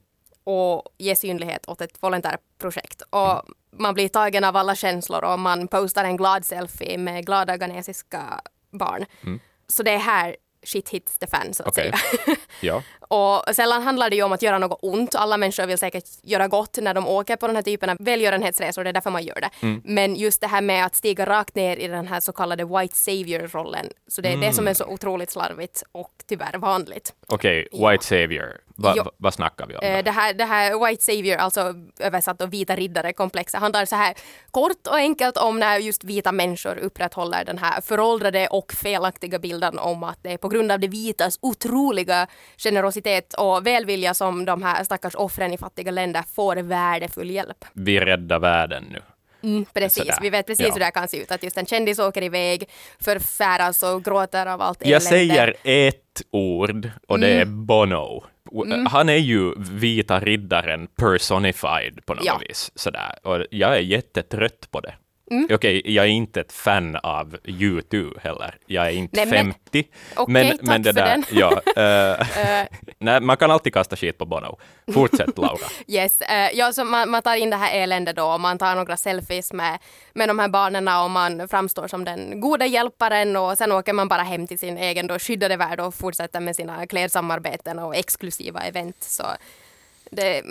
Och 0.47 0.83
ge 0.97 1.15
synlighet 1.15 1.69
åt 1.69 1.81
ett 1.81 2.03
volontärprojekt 2.03 3.01
och 3.09 3.31
mm. 3.31 3.45
man 3.71 3.93
blir 3.93 4.07
tagen 4.07 4.43
av 4.43 4.55
alla 4.55 4.75
känslor 4.75 5.23
och 5.23 5.39
man 5.39 5.67
postar 5.67 6.03
en 6.03 6.17
glad 6.17 6.45
selfie 6.45 6.97
med 6.97 7.25
glada 7.25 7.57
ghanesiska 7.57 8.41
barn. 8.71 9.05
Mm. 9.23 9.39
Så 9.67 9.83
det 9.83 9.91
är 9.91 9.97
här 9.97 10.35
shit 10.63 10.89
hits 10.89 11.17
the 11.17 11.27
fan 11.27 11.53
så 11.53 11.63
att 11.63 11.69
okay. 11.69 11.91
säga. 11.91 12.37
ja. 12.61 12.83
Och 12.99 13.55
sällan 13.55 13.83
handlar 13.83 14.09
det 14.09 14.15
ju 14.15 14.23
om 14.23 14.31
att 14.31 14.41
göra 14.41 14.59
något 14.59 14.79
ont. 14.81 15.15
Alla 15.15 15.37
människor 15.37 15.65
vill 15.67 15.77
säkert 15.77 16.05
göra 16.23 16.47
gott 16.47 16.77
när 16.81 16.93
de 16.93 17.07
åker 17.07 17.35
på 17.35 17.47
den 17.47 17.55
här 17.55 17.63
typen 17.63 17.89
av 17.89 17.97
välgörenhetsresor, 17.99 18.83
det 18.83 18.89
är 18.89 18.93
därför 18.93 19.11
man 19.11 19.23
gör 19.23 19.41
det. 19.41 19.49
Mm. 19.61 19.81
Men 19.85 20.15
just 20.15 20.41
det 20.41 20.47
här 20.47 20.61
med 20.61 20.85
att 20.85 20.95
stiga 20.95 21.25
rakt 21.25 21.55
ner 21.55 21.77
i 21.77 21.87
den 21.87 22.07
här 22.07 22.19
så 22.19 22.33
kallade 22.33 22.65
white 22.65 22.95
savior-rollen, 22.95 23.89
så 24.07 24.21
det 24.21 24.29
är 24.29 24.33
mm. 24.33 24.47
det 24.47 24.53
som 24.53 24.67
är 24.67 24.73
så 24.73 24.85
otroligt 24.85 25.31
slarvigt 25.31 25.83
och 25.91 26.13
tyvärr 26.25 26.57
vanligt. 26.57 27.13
Okej, 27.27 27.67
okay, 27.71 27.91
white 27.91 28.05
savior. 28.05 28.66
Vad 28.77 28.97
va, 28.97 29.11
va 29.17 29.31
snackar 29.31 29.67
vi 29.67 29.75
om? 29.75 29.83
Eh, 29.83 30.03
det 30.03 30.11
här, 30.11 30.33
det 30.33 30.45
här 30.45 30.87
White 30.87 31.03
Savior, 31.03 31.37
alltså 31.37 31.73
översatt 31.99 32.41
och 32.41 32.53
vita 32.53 32.75
riddare-komplexet, 32.75 33.59
handlar 33.59 33.85
så 33.85 33.95
här 33.95 34.13
kort 34.51 34.87
och 34.87 34.95
enkelt 34.95 35.37
om 35.37 35.59
när 35.59 35.77
just 35.77 36.03
vita 36.03 36.31
människor 36.31 36.77
upprätthåller 36.77 37.45
den 37.45 37.57
här 37.57 37.81
föråldrade 37.81 38.47
och 38.47 38.73
felaktiga 38.73 39.39
bilden 39.39 39.79
om 39.79 40.03
att 40.03 40.23
det 40.23 40.33
är 40.33 40.37
på 40.37 40.49
grund 40.49 40.71
av 40.71 40.79
det 40.79 40.87
vitas 40.87 41.39
otroliga 41.41 42.27
generositet 42.57 43.33
och 43.33 43.67
välvilja 43.67 44.13
som 44.13 44.45
de 44.45 44.63
här 44.63 44.83
stackars 44.83 45.15
offren 45.15 45.53
i 45.53 45.57
fattiga 45.57 45.91
länder 45.91 46.23
får 46.35 46.55
värdefull 46.55 47.29
hjälp. 47.29 47.65
Vi 47.73 47.99
räddar 47.99 48.39
världen 48.39 48.83
nu. 48.91 49.01
Mm, 49.43 49.65
precis, 49.73 50.03
Sådär. 50.03 50.17
vi 50.21 50.29
vet 50.29 50.47
precis 50.47 50.67
ja. 50.67 50.73
hur 50.73 50.79
det 50.79 50.91
kan 50.91 51.07
se 51.07 51.17
ut. 51.17 51.31
Att 51.31 51.43
just 51.43 51.57
en 51.57 51.65
kändis 51.65 51.99
åker 51.99 52.23
iväg, 52.23 52.69
förfäras 52.99 53.83
och 53.83 54.03
gråter 54.03 54.45
av 54.45 54.61
allt 54.61 54.81
elände. 54.81 54.93
Jag 54.93 55.03
säger 55.03 55.55
ett 55.63 56.21
ord 56.31 56.89
och 57.07 57.19
det 57.19 57.27
är 57.27 57.41
mm. 57.41 57.65
Bono. 57.65 58.23
Mm. 58.65 58.85
Han 58.85 59.09
är 59.09 59.17
ju 59.17 59.53
vita 59.57 60.19
riddaren 60.19 60.87
personified 60.95 62.05
på 62.05 62.13
något 62.13 62.25
ja. 62.25 62.41
vis. 62.47 62.71
Sådär. 62.75 63.19
Och 63.23 63.45
jag 63.51 63.75
är 63.75 63.81
jättetrött 63.81 64.71
på 64.71 64.79
det. 64.79 64.93
Mm. 65.31 65.47
Okej, 65.51 65.81
jag 65.85 66.05
är 66.05 66.09
inte 66.09 66.41
ett 66.41 66.51
fan 66.51 66.95
av 66.95 67.37
U2 67.43 68.19
heller. 68.19 68.55
Jag 68.65 68.87
är 68.87 68.91
inte 68.91 69.25
nej, 69.25 69.29
50. 69.29 69.57
Men, 69.71 70.23
okay, 70.23 70.33
men, 70.33 70.57
men 70.61 70.81
det 70.81 70.91
där, 70.91 71.05
den. 71.05 71.23
ja. 71.31 71.51
Uh, 71.51 72.67
nej, 72.99 73.21
man 73.21 73.37
kan 73.37 73.51
alltid 73.51 73.73
kasta 73.73 73.95
skit 73.95 74.17
på 74.17 74.25
Bono. 74.25 74.57
Fortsätt 74.93 75.37
Laura. 75.37 75.67
yes, 75.87 76.21
uh, 76.21 76.57
ja, 76.57 76.73
så 76.73 76.83
man, 76.83 77.09
man, 77.09 77.21
tar 77.21 77.35
in 77.35 77.49
det 77.49 77.55
här 77.55 77.83
eländet 77.83 78.15
då 78.15 78.25
och 78.25 78.41
man 78.41 78.57
tar 78.57 78.75
några 78.75 78.97
selfies 78.97 79.53
med, 79.53 79.79
med 80.13 80.29
de 80.29 80.39
här 80.39 80.47
barnen 80.47 80.87
och 80.87 81.11
man 81.11 81.47
framstår 81.47 81.87
som 81.87 82.05
den 82.05 82.41
goda 82.41 82.65
hjälparen 82.65 83.35
och 83.35 83.57
sen 83.57 83.71
åker 83.71 83.93
man 83.93 84.07
bara 84.07 84.23
hem 84.23 84.47
till 84.47 84.59
sin 84.59 84.77
egen 84.77 85.07
då 85.07 85.19
skyddade 85.19 85.57
värld 85.57 85.79
och 85.79 85.95
fortsätter 85.95 86.39
med 86.39 86.55
sina 86.55 86.87
klädsamarbeten 86.87 87.79
och 87.79 87.95
exklusiva 87.95 88.61
event. 88.61 89.03
Så 89.03 89.23
det 90.11 90.43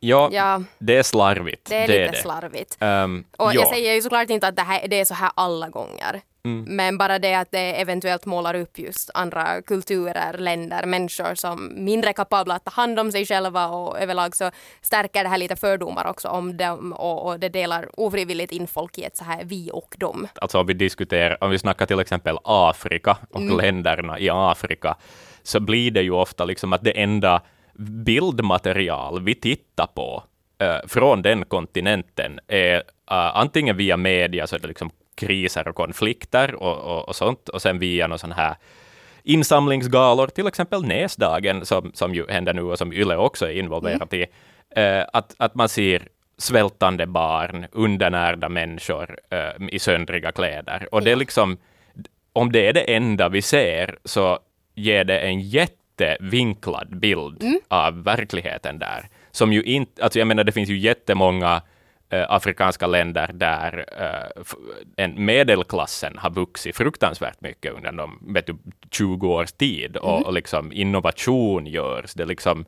Ja, 0.00 0.28
Ja. 0.32 0.62
det 0.78 0.96
är 0.96 1.02
slarvigt. 1.02 1.68
Det 1.68 1.76
är 1.76 1.88
lite 2.06 2.22
slarvigt. 2.22 2.76
Um, 2.80 3.24
Och 3.36 3.46
ja. 3.46 3.52
jag 3.54 3.68
säger 3.68 3.94
ju 3.94 4.00
såklart 4.02 4.30
inte 4.30 4.48
att 4.48 4.56
det, 4.56 4.62
här, 4.62 4.88
det 4.88 5.00
är 5.00 5.04
så 5.04 5.14
här 5.14 5.30
alla 5.34 5.68
gånger. 5.68 6.20
Mm. 6.44 6.64
Men 6.76 6.98
bara 6.98 7.18
det 7.18 7.34
att 7.34 7.50
det 7.50 7.80
eventuellt 7.80 8.26
målar 8.26 8.54
upp 8.54 8.78
just 8.78 9.10
andra 9.14 9.62
kulturer, 9.62 10.38
länder, 10.38 10.86
människor 10.86 11.34
som 11.34 11.72
mindre 11.84 12.12
kapabla 12.12 12.54
att 12.54 12.64
ta 12.64 12.70
hand 12.70 12.98
om 13.00 13.12
sig 13.12 13.26
själva 13.26 13.66
och 13.68 14.00
överlag 14.00 14.36
så 14.36 14.50
stärker 14.82 15.22
det 15.22 15.28
här 15.28 15.38
lite 15.38 15.56
fördomar 15.56 16.06
också 16.06 16.28
om 16.28 16.56
dem 16.56 16.92
och, 16.92 17.26
och 17.26 17.40
det 17.40 17.48
delar 17.48 17.88
ofrivilligt 18.00 18.52
in 18.52 18.66
folk 18.66 18.98
i 18.98 19.04
ett 19.04 19.16
så 19.16 19.24
här 19.24 19.44
vi 19.44 19.70
och 19.72 19.94
dem. 19.98 20.28
alltså 20.34 20.58
om 20.60 20.66
vi 20.66 20.74
diskuterar, 20.74 21.44
om 21.44 21.50
vi 21.50 21.58
snackar 21.58 21.86
till 21.86 22.00
exempel 22.00 22.38
Afrika 22.44 23.16
och 23.30 23.40
Mm. 23.40 23.56
länderna 23.56 24.18
i 24.18 24.30
Afrika, 24.32 24.96
så 25.42 25.60
blir 25.60 25.90
det 25.90 26.02
ju 26.02 26.10
ofta 26.10 26.44
liksom 26.44 26.72
att 26.72 26.84
det 26.84 27.00
enda 27.02 27.42
bildmaterial 27.78 29.22
vi 29.22 29.34
tittar 29.34 29.86
på 29.86 30.22
eh, 30.58 30.76
från 30.86 31.22
den 31.22 31.44
kontinenten 31.44 32.40
är 32.48 32.76
eh, 32.76 32.82
antingen 33.36 33.76
via 33.76 33.96
media, 33.96 34.46
så 34.46 34.56
är 34.56 34.60
det 34.60 34.68
liksom 34.68 34.90
kriser 35.14 35.68
och 35.68 35.74
konflikter 35.74 36.54
och, 36.54 36.76
och, 36.78 37.08
och 37.08 37.16
sånt, 37.16 37.48
och 37.48 37.62
sen 37.62 37.78
via 37.78 38.06
någon 38.06 38.18
sån 38.18 38.32
här 38.32 38.56
insamlingsgalor, 39.22 40.26
till 40.26 40.46
exempel 40.46 40.86
Näsdagen, 40.86 41.66
som, 41.66 41.90
som 41.94 42.14
ju 42.14 42.26
händer 42.28 42.54
nu 42.54 42.62
och 42.62 42.78
som 42.78 42.92
Yle 42.92 43.16
också 43.16 43.46
är 43.46 43.52
involverat 43.52 44.12
i, 44.14 44.26
eh, 44.70 45.02
att, 45.12 45.34
att 45.38 45.54
man 45.54 45.68
ser 45.68 46.08
svältande 46.38 47.06
barn, 47.06 47.66
undernärda 47.72 48.48
människor 48.48 49.18
eh, 49.30 49.68
i 49.68 49.78
söndriga 49.78 50.32
kläder. 50.32 50.88
Och 50.92 51.02
det 51.02 51.12
är 51.12 51.16
liksom, 51.16 51.56
om 52.32 52.52
det 52.52 52.68
är 52.68 52.72
det 52.72 52.94
enda 52.94 53.28
vi 53.28 53.42
ser, 53.42 53.98
så 54.04 54.38
ger 54.74 55.04
det 55.04 55.18
en 55.18 55.40
jättevinklad 56.00 56.98
bild 56.98 57.44
av 57.68 58.02
verkligheten 58.02 58.78
där. 58.78 59.08
Som 59.30 59.52
ju 59.52 59.62
inte, 59.62 60.02
alltså 60.02 60.18
jag 60.18 60.28
menar 60.28 60.44
det 60.44 60.52
finns 60.52 60.68
ju 60.70 60.78
jättemånga 60.78 61.62
eh, 62.10 62.30
afrikanska 62.30 62.86
länder 62.86 63.30
där 63.34 63.84
eh, 63.98 64.42
en 64.96 65.24
medelklassen 65.24 66.18
har 66.18 66.30
vuxit 66.30 66.76
fruktansvärt 66.76 67.40
mycket 67.40 67.72
under 67.72 67.92
de 67.92 68.18
vet 68.34 68.46
du, 68.46 68.56
20 68.90 69.28
års 69.28 69.52
tid 69.52 69.96
och, 69.96 70.26
och 70.26 70.32
liksom 70.32 70.72
innovation 70.72 71.66
görs. 71.66 72.14
Det 72.14 72.24
liksom 72.24 72.64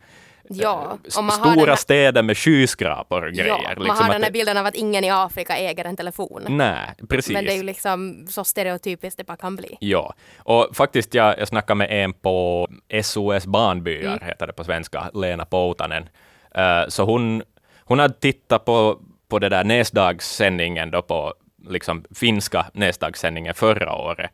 Ja, 0.52 0.98
eh, 1.04 1.18
och 1.18 1.24
man 1.24 1.32
stora 1.54 1.70
här- 1.70 1.76
städer 1.76 2.22
med 2.22 2.38
skyskrapor 2.38 3.24
och 3.26 3.32
grejer. 3.32 3.48
Ja, 3.48 3.60
man 3.76 3.84
liksom 3.84 4.06
har 4.06 4.12
den 4.12 4.22
här 4.22 4.30
bilden 4.30 4.56
av 4.56 4.66
att 4.66 4.74
ingen 4.74 5.04
i 5.04 5.10
Afrika 5.10 5.56
äger 5.56 5.84
en 5.84 5.96
telefon. 5.96 6.42
Nej, 6.48 6.94
precis. 7.08 7.32
Men 7.32 7.44
det 7.44 7.52
är 7.52 7.56
ju 7.56 7.62
liksom 7.62 8.26
så 8.30 8.44
stereotypiskt 8.44 9.18
det 9.18 9.24
bara 9.24 9.36
kan 9.36 9.56
bli. 9.56 9.76
Ja, 9.80 10.14
och 10.38 10.68
faktiskt 10.76 11.14
jag, 11.14 11.38
jag 11.38 11.48
snackade 11.48 11.78
med 11.78 11.88
en 12.04 12.12
på 12.12 12.68
SOS 13.02 13.46
Barnbyar, 13.46 14.12
Mm. 14.12 14.18
heter 14.28 14.46
det 14.46 14.52
på 14.52 14.64
svenska, 14.64 15.10
Lena 15.14 15.44
Poutanen. 15.44 16.08
Eh, 16.54 16.88
så 16.88 17.04
hon, 17.04 17.42
hon 17.84 17.98
hade 17.98 18.14
tittat 18.14 18.64
på, 18.64 19.00
på 19.28 19.38
det 19.38 19.48
där 19.48 19.64
näsdagssändningen 19.64 20.90
då 20.90 21.02
på 21.02 21.34
liksom 21.68 22.04
finska 22.14 22.66
näsdagssändningen 22.74 23.54
förra 23.54 23.94
året. 23.96 24.30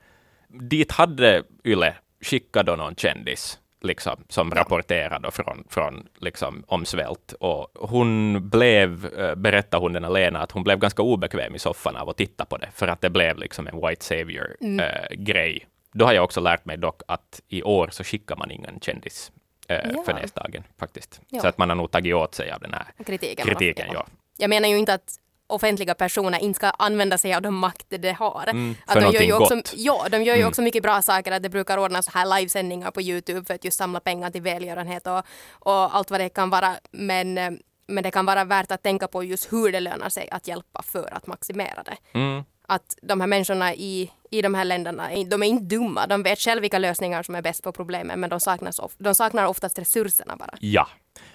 Dit 0.48 0.92
hade 0.92 1.42
Yle 1.64 1.94
skickat 2.24 2.66
då 2.66 2.76
någon 2.76 2.94
kändis 2.94 3.58
liksom, 3.80 4.24
som 4.28 4.50
rapporterade 4.50 5.30
från, 5.30 5.64
från 5.70 6.08
liksom, 6.18 6.64
om 6.66 6.84
svält. 6.84 7.32
Och 7.40 7.68
hon 7.74 8.40
blev, 8.48 9.06
eh, 9.18 9.34
berättade 9.34 9.82
hon 9.84 9.92
den 9.92 10.12
Lena, 10.12 10.38
att 10.42 10.52
hon 10.52 10.62
blev 10.64 10.78
ganska 10.78 11.02
obekväm 11.02 11.54
i 11.54 11.58
soffan 11.58 11.96
av 11.96 12.08
att 12.08 12.16
titta 12.16 12.44
på 12.44 12.56
det, 12.56 12.68
för 12.74 12.88
att 12.88 13.00
det 13.00 13.10
blev 13.10 13.38
liksom 13.38 13.66
en 13.66 13.80
white 13.88 14.04
savior-grej. 14.04 15.66
Då 15.92 16.04
har 16.04 16.12
jag 16.12 16.24
också 16.24 16.40
lärt 16.40 16.64
mig 16.64 16.76
dock 16.76 17.02
att 17.08 17.40
i 17.48 17.62
år 17.62 17.88
så 17.92 18.04
skickar 18.04 18.36
man 18.36 18.50
ingen 18.50 18.80
kändis 18.80 19.32
eh, 19.68 19.90
Ja. 19.94 20.02
för 20.06 20.14
näsdagen 20.14 20.62
faktiskt. 20.78 21.20
Ja. 21.28 21.40
Så 21.40 21.48
att 21.48 21.58
man 21.58 21.68
har 21.68 21.76
nog 21.76 21.90
tagit 21.90 22.14
åt 22.14 22.34
sig 22.34 22.50
av 22.50 22.60
den 22.60 22.72
här 22.74 22.86
Kritiken. 23.06 23.46
kritiken. 23.46 23.86
Ja. 23.92 24.06
Jag 24.36 24.50
menar 24.50 24.68
ju 24.68 24.76
inte 24.78 24.94
att 24.94 25.12
offentliga 25.46 25.94
personer 25.94 26.38
inte 26.38 26.56
ska 26.56 26.66
använda 26.70 27.18
sig 27.18 27.34
av 27.34 27.42
de 27.42 27.54
makter 27.54 27.98
de 27.98 28.12
har. 28.12 28.48
Mm, 28.48 28.74
att 28.86 28.94
de 29.00 29.12
gör 29.12 29.22
ju 29.22 29.32
också, 29.32 29.54
gott. 29.54 29.72
Ja, 29.76 30.06
de 30.10 30.22
gör 30.22 30.34
ju 30.34 30.40
Mm. 30.40 30.48
också 30.48 30.62
mycket 30.62 30.82
bra 30.82 31.02
saker. 31.02 31.32
Att 31.32 31.42
det 31.42 31.48
brukar 31.48 31.78
ordnas 31.78 32.04
så 32.04 32.10
här 32.18 32.38
livesändningar 32.38 32.90
på 32.90 33.00
Youtube 33.02 33.44
för 33.46 33.54
att 33.54 33.64
just 33.64 33.78
samla 33.78 34.00
pengar 34.00 34.30
till 34.30 34.42
välgörenhet 34.42 35.06
och, 35.06 35.22
och 35.50 35.96
allt 35.96 36.10
vad 36.10 36.20
det 36.20 36.28
kan 36.28 36.50
vara. 36.50 36.74
Men, 36.90 37.38
eh, 37.38 37.50
men 37.88 38.02
det 38.04 38.10
kan 38.10 38.26
vara 38.26 38.44
värt 38.44 38.72
att 38.72 38.82
tänka 38.82 39.08
på 39.08 39.24
just 39.24 39.52
hur 39.52 39.72
det 39.72 39.80
lönar 39.80 40.08
sig 40.08 40.28
att 40.30 40.48
hjälpa 40.48 40.82
för 40.82 41.14
att 41.14 41.26
maximera 41.26 41.82
det. 41.82 41.96
Mm. 42.18 42.44
Att 42.68 42.94
de 43.02 43.20
här 43.20 43.28
människorna 43.28 43.74
i, 43.74 44.10
i 44.30 44.42
de 44.42 44.54
här 44.54 44.64
länderna, 44.64 45.08
de 45.26 45.42
är 45.42 45.46
inte 45.46 45.76
dumma. 45.76 46.06
De 46.06 46.22
vet 46.22 46.38
själv 46.38 46.60
vilka 46.62 46.78
lösningar 46.78 47.22
som 47.22 47.34
är 47.34 47.42
bäst 47.42 47.62
på 47.62 47.72
problemen 47.72 48.20
men 48.20 48.30
de, 48.30 48.40
saknas 48.40 48.78
of, 48.78 48.92
de 48.98 49.14
saknar 49.14 49.46
oftast 49.46 49.78
resurserna 49.78 50.36
bara. 50.36 50.54
Ja. 50.60 50.88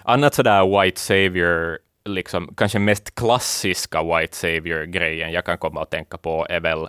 Annat 0.04 0.34
sådär 0.34 0.80
white 0.82 1.00
savior, 1.00 1.78
liksom 2.04 2.54
kanske 2.56 2.78
mest 2.78 3.14
klassiska 3.14 4.02
white 4.02 4.36
savior-grejen 4.36 5.32
jag 5.32 5.44
kan 5.44 5.58
komma 5.58 5.82
att 5.82 5.90
tänka 5.90 6.16
på 6.16 6.46
är 6.50 6.60
väl 6.60 6.88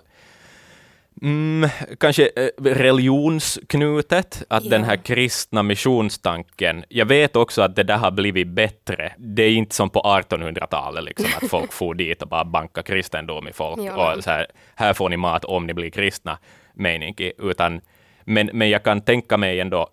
Mm, 1.22 1.70
kanske 2.00 2.30
eh, 2.36 2.48
religionsknutet, 2.64 4.42
att 4.48 4.70
den 4.70 4.80
Ja. 4.80 4.86
här 4.86 4.96
kristna 4.96 5.62
missionstanken. 5.62 6.84
Jag 6.88 7.06
vet 7.06 7.36
också 7.36 7.62
att 7.62 7.76
det 7.76 7.82
där 7.82 7.96
har 7.96 8.10
blivit 8.10 8.48
bättre. 8.48 9.12
Det 9.18 9.42
är 9.42 9.50
inte 9.50 9.74
som 9.74 9.90
på 9.90 10.00
1800-talet, 10.00 11.04
liksom, 11.04 11.30
att 11.42 11.50
folk 11.50 11.72
får 11.80 11.94
dit 11.94 12.22
och 12.22 12.28
bara 12.28 12.44
banka 12.44 12.82
kristendom 12.82 13.48
i 13.48 13.52
folk. 13.52 13.80
Ja. 13.80 14.14
Och 14.16 14.24
så 14.24 14.30
här, 14.30 14.46
här 14.74 14.92
får 14.92 15.08
ni 15.08 15.16
mat 15.16 15.44
om 15.44 15.66
ni 15.66 15.74
blir 15.74 15.90
kristna, 15.90 16.38
mening 16.74 17.14
utan 17.38 17.80
men, 18.24 18.50
men 18.52 18.70
jag 18.70 18.82
kan 18.82 19.00
tänka 19.00 19.36
mig 19.36 19.60
ändå, 19.60 19.88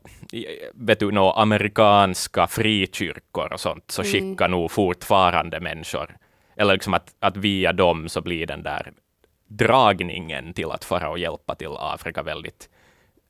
vet 0.74 1.00
du, 1.00 1.12
några 1.12 1.32
amerikanska 1.42 2.48
frikyrkor 2.48 3.54
och 3.54 3.60
sånt, 3.60 3.92
så 3.92 4.04
skickar 4.04 4.48
nog 4.48 4.72
fortfarande 4.72 5.60
människor, 5.60 6.18
eller 6.56 6.74
liksom 6.74 6.94
att, 6.94 7.16
att 7.20 7.38
via 7.38 7.74
dem 7.74 8.10
så 8.10 8.22
blir 8.22 8.48
den 8.48 8.64
där 8.64 8.92
dragningen 9.48 10.54
till 10.54 10.72
att 10.72 10.84
fara 10.86 11.10
och 11.10 11.20
hjälpa 11.20 11.56
till 11.56 11.76
Afrika 11.80 12.24
väldigt 12.24 12.70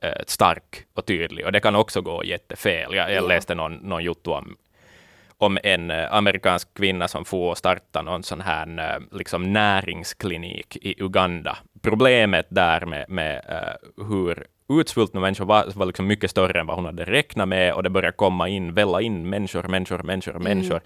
eh, 0.01 0.21
stark 0.27 0.85
och 0.93 1.05
tydlig. 1.05 1.45
Och 1.45 1.51
det 1.51 1.59
kan 1.59 1.75
också 1.75 2.01
gå 2.01 2.23
jättefel. 2.23 2.93
Jag, 2.95 3.11
jag 3.11 3.23
Ja. 3.23 3.27
läste 3.27 3.55
någon, 3.55 3.73
någon 3.75 4.03
jotto 4.03 4.31
om, 4.31 4.55
om 5.37 5.57
en 5.63 5.91
eh, 5.91 6.13
amerikansk 6.13 6.73
kvinna 6.73 7.07
som 7.07 7.25
får 7.25 7.55
starta 7.55 8.01
någon 8.01 8.23
sån 8.23 8.41
här 8.41 8.79
eh, 8.95 9.17
liksom 9.17 9.53
näringsklinik 9.53 10.77
i 10.81 10.95
Uganda. 11.03 11.57
Problemet 11.81 12.45
där 12.49 12.85
med, 12.85 13.05
med 13.09 13.35
eh, 13.49 14.05
hur 14.07 14.45
utsvultna 14.79 15.19
människor 15.19 15.45
var, 15.45 15.65
var 15.75 15.86
liksom 15.86 16.07
mycket 16.07 16.31
större 16.31 16.60
än 16.60 16.67
vad 16.67 16.75
hon 16.75 16.86
hade 16.86 17.05
räknat 17.05 17.47
med 17.47 17.73
och 17.73 17.84
det 17.84 17.89
började 17.89 18.15
komma 18.17 18.49
in, 18.49 18.73
välla 18.73 19.01
in 19.01 19.29
människor, 19.29 19.63
människor, 19.63 20.03
människor, 20.03 20.39
människor. 20.39 20.81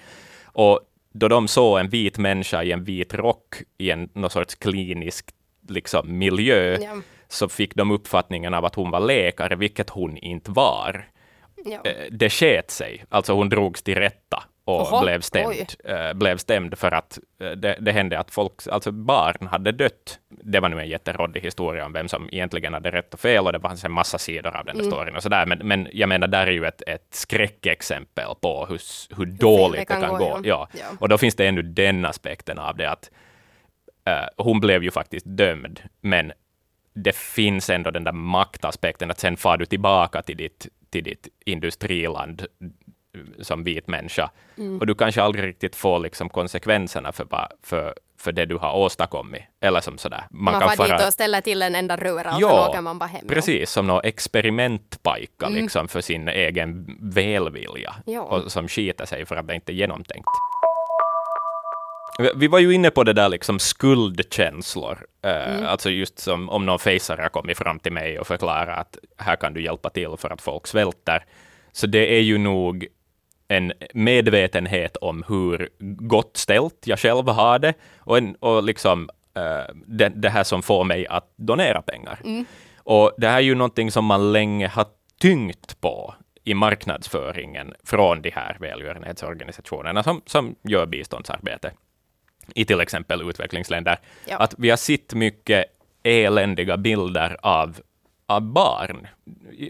Och 0.46 0.80
då 1.14 1.28
de 1.28 1.48
såg 1.48 1.80
en 1.80 1.90
vit 1.90 2.18
människa 2.18 2.64
i 2.64 2.72
en 2.72 2.84
vit 2.84 3.14
rock 3.14 3.56
i 3.78 3.92
en 3.92 4.10
någon 4.14 4.30
sorts 4.30 4.56
klinisk 4.56 5.26
liksom, 5.70 6.18
miljö, 6.18 6.78
Ja. 6.82 6.92
så 7.28 7.50
fick 7.50 7.76
de 7.76 7.92
uppfattningen 7.92 8.54
av 8.54 8.66
att 8.66 8.76
hon 8.76 8.92
var 8.92 9.00
läkare, 9.00 9.56
vilket 9.56 9.90
hon 9.90 10.18
inte 10.18 10.52
var. 10.52 11.08
Ja. 11.66 11.80
Eh, 11.84 11.92
Det 12.12 12.30
sket 12.30 12.72
sig, 12.72 13.04
alltså 13.10 13.34
hon 13.34 13.50
drogs 13.50 13.82
till 13.84 13.96
rätta 13.96 14.44
och 14.66 14.82
Oho, 14.82 15.02
blev 15.02 15.22
stämd. 15.22 15.74
Eh, 15.84 16.14
blev 16.14 16.38
stämd 16.38 16.78
för 16.78 16.92
att 16.92 17.20
eh, 17.40 17.52
det, 17.52 17.78
det 17.82 17.92
hände 17.92 18.20
att 18.20 18.32
folk, 18.32 18.54
alltså 18.72 18.92
barn 18.92 19.48
hade 19.48 19.72
dött. 19.72 20.20
Det 20.30 20.60
var 20.60 20.70
nu 20.70 20.80
en 20.80 20.90
jätteråddig 20.90 21.42
historia 21.42 21.86
om 21.86 21.94
vem 21.94 22.08
som 22.08 22.30
egentligen 22.32 22.74
hade 22.74 22.92
rätt 22.92 23.14
och 23.14 23.20
fel 23.20 23.46
och 23.46 23.54
det 23.54 23.60
fanns 23.60 23.86
en 23.86 23.92
massa 23.92 24.18
sidor 24.18 24.56
av 24.56 24.66
den 24.66 24.76
där 24.76 24.84
Mm. 24.84 24.92
storyn 24.92 25.16
och 25.16 25.24
sådär. 25.24 25.46
Men, 25.46 25.58
men 25.68 25.88
jag 25.94 26.10
menar, 26.10 26.28
där 26.28 26.48
är 26.48 26.52
ju 26.52 26.66
ett, 26.66 26.82
ett 26.88 27.08
skräckexempel 27.10 28.26
på 28.42 28.66
hur, 28.70 28.82
hur 29.18 29.26
dåligt 29.26 29.88
det 29.88 30.02
kan, 30.02 30.18
gå. 30.18 30.40
Ja. 30.44 30.68
Ja. 30.74 30.86
Och 31.00 31.10
då 31.10 31.18
finns 31.18 31.36
det 31.36 31.48
ännu 31.48 31.62
den 31.62 32.06
aspekten 32.06 32.60
av 32.60 32.78
det 32.78 32.90
att 32.92 33.12
eh, 34.06 34.28
hon 34.38 34.60
blev 34.60 34.84
ju 34.84 34.92
faktiskt 34.92 35.26
dömd, 35.30 35.80
men 36.02 36.32
det 36.94 37.16
finns 37.16 37.70
ändå 37.70 37.92
den 37.92 38.04
där 38.04 38.12
maktaspekten 38.12 39.12
att 39.12 39.20
sen 39.20 39.38
far 39.38 39.58
du 39.58 39.66
tillbaka 39.66 40.22
till 40.22 40.38
ditt, 40.38 40.68
till 40.90 41.04
ditt 41.04 41.28
industriland 41.46 42.46
som 43.42 43.64
vit 43.64 43.88
människa. 43.88 44.30
Mm. 44.58 44.80
Och 44.80 44.88
du 44.88 44.96
kanske 44.96 45.22
aldrig 45.22 45.46
riktigt 45.46 45.76
får 45.76 46.00
liksom 46.00 46.30
konsekvenserna 46.30 47.12
för, 47.12 47.28
för, 47.64 47.94
för 48.20 48.32
det 48.32 48.46
du 48.46 48.58
har 48.58 48.74
åstadkommit. 48.78 49.42
Eller 49.62 49.80
som 49.82 49.98
sådär. 49.98 50.24
Man, 50.32 50.54
kan 50.60 50.70
far 50.70 50.76
fara- 50.76 50.98
dit 50.98 51.08
och 51.08 51.14
ställer 51.14 51.42
till 51.42 51.62
en 51.62 51.76
enda 51.76 51.96
röra 51.98 52.36
och 52.36 52.42
Ja, 52.42 52.50
sen 52.50 52.70
åker 52.70 52.82
man 52.82 53.00
bara 53.00 53.06
hem. 53.10 53.28
Precis, 53.28 53.70
som 53.72 53.88
någon 53.88 54.02
experimentpajka 54.04 55.46
Mm. 55.46 55.62
liksom 55.62 55.88
för 55.88 56.02
sin 56.02 56.28
egen 56.28 56.98
välvilja. 57.02 57.96
Ja. 58.06 58.22
Och 58.22 58.52
som 58.52 58.68
skiter 58.68 59.06
sig 59.06 59.26
för 59.26 59.36
att 59.36 59.48
det 59.48 59.56
inte 59.56 59.72
är 59.72 59.76
genomtänkt. 59.76 60.28
Vi- 62.36 62.48
var 62.48 62.60
ju 62.60 62.74
inne 62.74 62.90
på 62.92 63.04
det 63.04 63.14
där 63.14 63.30
liksom 63.30 63.60
skuldkänslor. 63.60 65.06
Eh, 65.22 65.70
Alltså 65.72 65.90
just 65.90 66.20
som 66.20 66.50
om 66.50 66.66
någon 66.66 66.80
facer 66.80 67.18
har 67.18 67.30
kommit 67.30 67.58
fram 67.58 67.80
till 67.80 67.92
mig 67.92 68.20
och 68.20 68.28
förklarat 68.28 68.78
att 68.80 68.98
här 69.18 69.36
kan 69.36 69.54
du 69.54 69.62
hjälpa 69.64 69.90
till 69.90 70.16
för 70.18 70.30
att 70.30 70.42
folk 70.42 70.68
svälter. 70.68 71.26
Så 71.72 71.88
det 71.88 72.16
är 72.18 72.22
ju 72.22 72.38
nog 72.38 72.88
en 73.48 73.74
medvetenhet 73.94 74.98
om 74.98 75.24
hur 75.28 75.70
gott 76.08 76.38
ställt 76.38 76.88
jag 76.88 77.00
själv 77.00 77.28
har 77.30 77.60
det 77.60 77.74
och, 78.00 78.18
en, 78.18 78.36
och 78.36 78.64
liksom 78.64 79.10
eh, 79.36 79.76
det, 79.86 80.10
det 80.10 80.30
här 80.30 80.44
som 80.44 80.62
får 80.64 80.84
mig 80.84 81.08
att 81.08 81.34
donera 81.36 81.82
pengar. 81.82 82.20
Och 82.78 83.12
det 83.18 83.28
här 83.28 83.38
är 83.38 83.42
ju 83.42 83.56
någonting 83.56 83.92
som 83.92 84.06
man 84.06 84.32
länge 84.34 84.68
har 84.68 84.86
tyngt 85.22 85.82
på 85.82 86.14
i 86.44 86.54
marknadsföringen 86.54 87.74
från 87.84 88.22
de 88.22 88.30
här 88.30 88.58
välgörenhetsorganisationerna 88.60 90.04
som, 90.04 90.22
som 90.26 90.56
gör 90.64 90.86
biståndsarbete 90.86 91.72
i 92.56 92.66
till 92.66 92.80
exempel 92.82 93.30
utvecklingsländer, 93.30 94.00
Ja. 94.28 94.38
att 94.38 94.56
vi 94.58 94.70
har 94.70 94.78
sett 94.78 95.14
mycket 95.14 95.66
eländiga 96.04 96.78
bilder 96.78 97.38
av, 97.42 97.80
av 98.26 98.42
barn. 98.42 99.08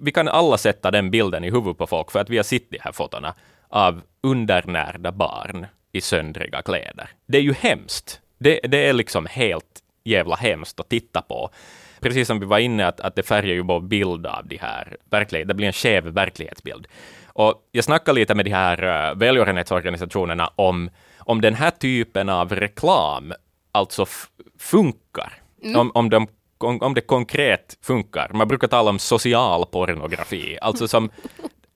Vi 0.01 0.11
kan 0.11 0.27
alla 0.27 0.57
sätta 0.57 0.91
den 0.91 1.11
bilden 1.11 1.43
i 1.43 1.51
huvudet 1.51 1.77
på 1.77 1.87
folk, 1.87 2.11
för 2.11 2.19
att 2.19 2.29
vi 2.29 2.37
har 2.37 2.43
sett 2.43 2.69
de 2.69 2.77
här 2.81 2.91
fotona 2.91 3.33
av 3.75 4.01
undernärda 4.21 5.11
barn 5.11 5.65
i 5.91 6.01
söndriga 6.01 6.61
kläder. 6.61 7.09
Det 7.25 7.37
är 7.37 7.41
ju 7.41 7.53
hemskt. 7.53 8.21
Det, 8.37 8.59
det 8.63 8.87
är 8.87 8.93
liksom 8.93 9.25
helt 9.25 9.81
jävla 10.03 10.35
hemskt 10.35 10.79
att 10.79 10.89
titta 10.89 11.21
på. 11.21 11.49
Precis 11.99 12.27
som 12.27 12.39
vi 12.39 12.45
var 12.45 12.59
inne, 12.59 12.87
att, 12.87 12.99
att 12.99 13.15
det 13.15 13.23
färgar 13.23 13.53
ju 13.53 13.61
vår 13.61 13.79
bild 13.79 14.25
av 14.25 14.47
de 14.47 14.57
här, 14.57 14.97
verklighet, 15.09 15.47
det 15.47 15.53
blir 15.53 15.67
en 15.67 15.73
skev 15.73 16.03
verklighetsbild. 16.03 16.87
Och 17.27 17.53
jag 17.71 17.83
snackade 17.83 18.19
lite 18.19 18.35
med 18.35 18.45
de 18.45 18.51
här 18.51 18.83
uh, 18.83 19.17
välgörenhetsorganisationerna 19.17 20.51
om, 20.55 20.89
om 21.19 21.41
den 21.41 21.53
här 21.53 21.71
typen 21.71 22.29
av 22.29 22.55
reklam 22.55 23.33
alltså 23.71 24.05
funkar. 24.59 25.33
Om, 25.75 25.91
om, 25.93 26.09
de, 26.09 26.27
om, 26.57 26.81
om 26.81 26.93
det 26.93 27.01
konkret 27.01 27.77
funkar. 27.81 28.31
Man 28.33 28.47
brukar 28.47 28.67
tala 28.67 28.89
om 28.89 28.99
social 28.99 29.65
pornografi, 29.65 30.57
alltså 30.61 30.87
som 30.87 31.09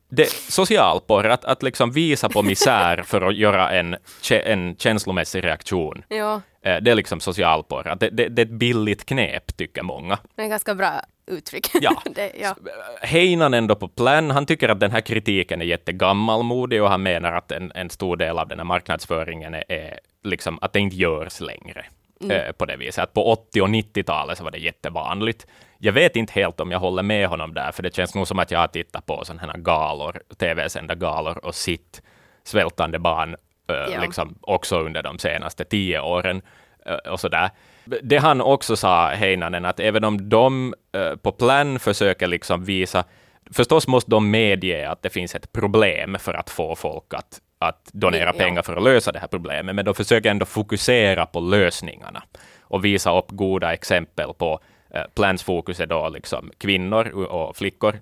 det, 0.10 0.30
socialporr, 0.30 1.26
att, 1.26 1.45
att 1.45 1.63
liksom 1.63 1.91
visa 1.91 2.30
på 2.30 2.41
misär 2.41 3.04
för 3.06 3.22
att 3.22 3.36
göra 3.36 3.72
en, 3.72 3.95
en 4.32 4.76
känslomässig 4.76 5.43
reaktion. 5.43 6.04
Ja, 6.08 6.41
Eh, 6.62 6.78
Det 6.82 6.91
är 6.91 6.95
liksom 6.95 7.19
socialporr. 7.19 7.95
Det, 8.00 8.10
det, 8.10 8.28
det 8.30 8.41
är 8.41 8.45
ett 8.45 8.52
billigt 8.52 9.06
knep, 9.06 9.58
tycker 9.58 9.84
många. 9.84 10.17
det 10.36 10.41
är 10.41 10.48
ganska 10.48 10.76
bra 10.76 10.91
uttryck. 11.28 11.67
Ja. 11.82 12.02
det, 12.06 12.32
ja. 12.41 12.56
Heinanen 13.02 13.67
då 13.67 13.76
på 13.76 13.88
plan, 13.88 14.32
han 14.32 14.45
tycker 14.45 14.69
att 14.69 14.80
den 14.80 14.91
här 14.91 15.02
kritiken 15.02 15.62
är 15.62 15.65
jättegammalmodig 15.65 16.84
och 16.84 16.89
han 16.89 17.04
menar 17.04 17.34
att 17.34 17.52
en, 17.52 17.72
en 17.76 17.89
stor 17.89 18.17
del 18.17 18.39
av 18.39 18.48
den 18.48 18.60
här 18.60 18.65
marknadsföringen 18.65 19.54
är, 19.54 19.63
är 19.72 20.00
liksom 20.24 20.60
att 20.62 20.74
det 20.74 20.80
inte 20.80 20.95
görs 20.95 21.39
längre. 21.39 21.86
Eh, 22.29 22.51
på 22.51 22.65
det 22.65 22.77
viset. 22.77 23.03
Att 23.03 23.13
på 23.13 23.32
80 23.32 23.62
och 23.62 23.67
90-talet 23.67 24.38
så 24.38 24.43
var 24.43 24.51
det 24.51 24.58
jättevanligt. 24.58 25.47
Jag 25.77 25.93
vet 25.93 26.15
inte 26.15 26.34
helt 26.34 26.60
om 26.60 26.71
jag 26.71 26.79
håller 26.79 27.03
med 27.03 27.27
honom 27.27 27.53
där, 27.53 27.71
för 27.71 27.84
det 27.84 27.95
känns 27.95 28.15
nog 28.15 28.27
som 28.27 28.39
att 28.39 28.51
jag 28.51 28.60
har 28.60 28.67
tittat 28.67 29.05
på 29.05 29.25
sådana 29.25 29.51
här 29.53 29.60
galor, 29.60 30.21
tv-sända 30.39 30.95
galor 30.95 31.45
och 31.45 31.55
sitt 31.55 32.01
svältande 32.43 32.99
barn 32.99 33.36
eh, 33.69 33.93
Ja. 33.93 34.01
liksom 34.01 34.38
också 34.41 34.79
under 34.79 35.03
de 35.03 35.19
senaste 35.19 35.65
tio 35.65 35.99
åren 35.99 36.41
eh, 36.86 37.12
och 37.12 37.19
sådär. 37.19 37.49
Det 37.86 38.17
han 38.17 38.41
också 38.41 38.75
sa, 38.75 39.08
Heinanen, 39.10 39.65
att 39.65 39.79
även 39.79 40.03
om 40.03 40.29
de 40.29 40.73
på 41.21 41.32
plan 41.32 41.79
försöker 41.79 42.27
liksom 42.27 42.63
visa, 42.65 43.03
förstås 43.51 43.88
måste 43.88 44.12
de 44.12 44.32
medge 44.32 44.89
att 44.89 45.01
det 45.01 45.10
finns 45.10 45.36
ett 45.36 45.51
problem 45.51 46.17
för 46.19 46.34
att 46.34 46.49
få 46.49 46.75
folk 46.75 47.13
att, 47.13 47.39
att 47.60 47.89
donera 47.93 48.26
Ja. 48.26 48.34
pengar 48.34 48.62
för 48.62 48.76
att 48.76 48.84
lösa 48.84 49.12
det 49.12 49.19
här 49.19 49.28
problemet, 49.28 49.76
men 49.76 49.86
de 49.86 49.95
försöker 49.95 50.32
ändå 50.32 50.45
fokusera 50.45 51.26
på 51.26 51.39
lösningarna 51.39 52.24
och 52.62 52.86
visa 52.86 53.17
upp 53.17 53.26
goda 53.30 53.74
exempel 53.74 54.34
på 54.34 54.60
eh, 54.93 55.04
plans 55.15 55.43
fokus 55.43 55.80
är 55.80 55.86
då 55.86 56.10
liksom 56.10 56.52
kvinnor 56.58 57.10
och 57.10 57.56
flickor, 57.58 58.00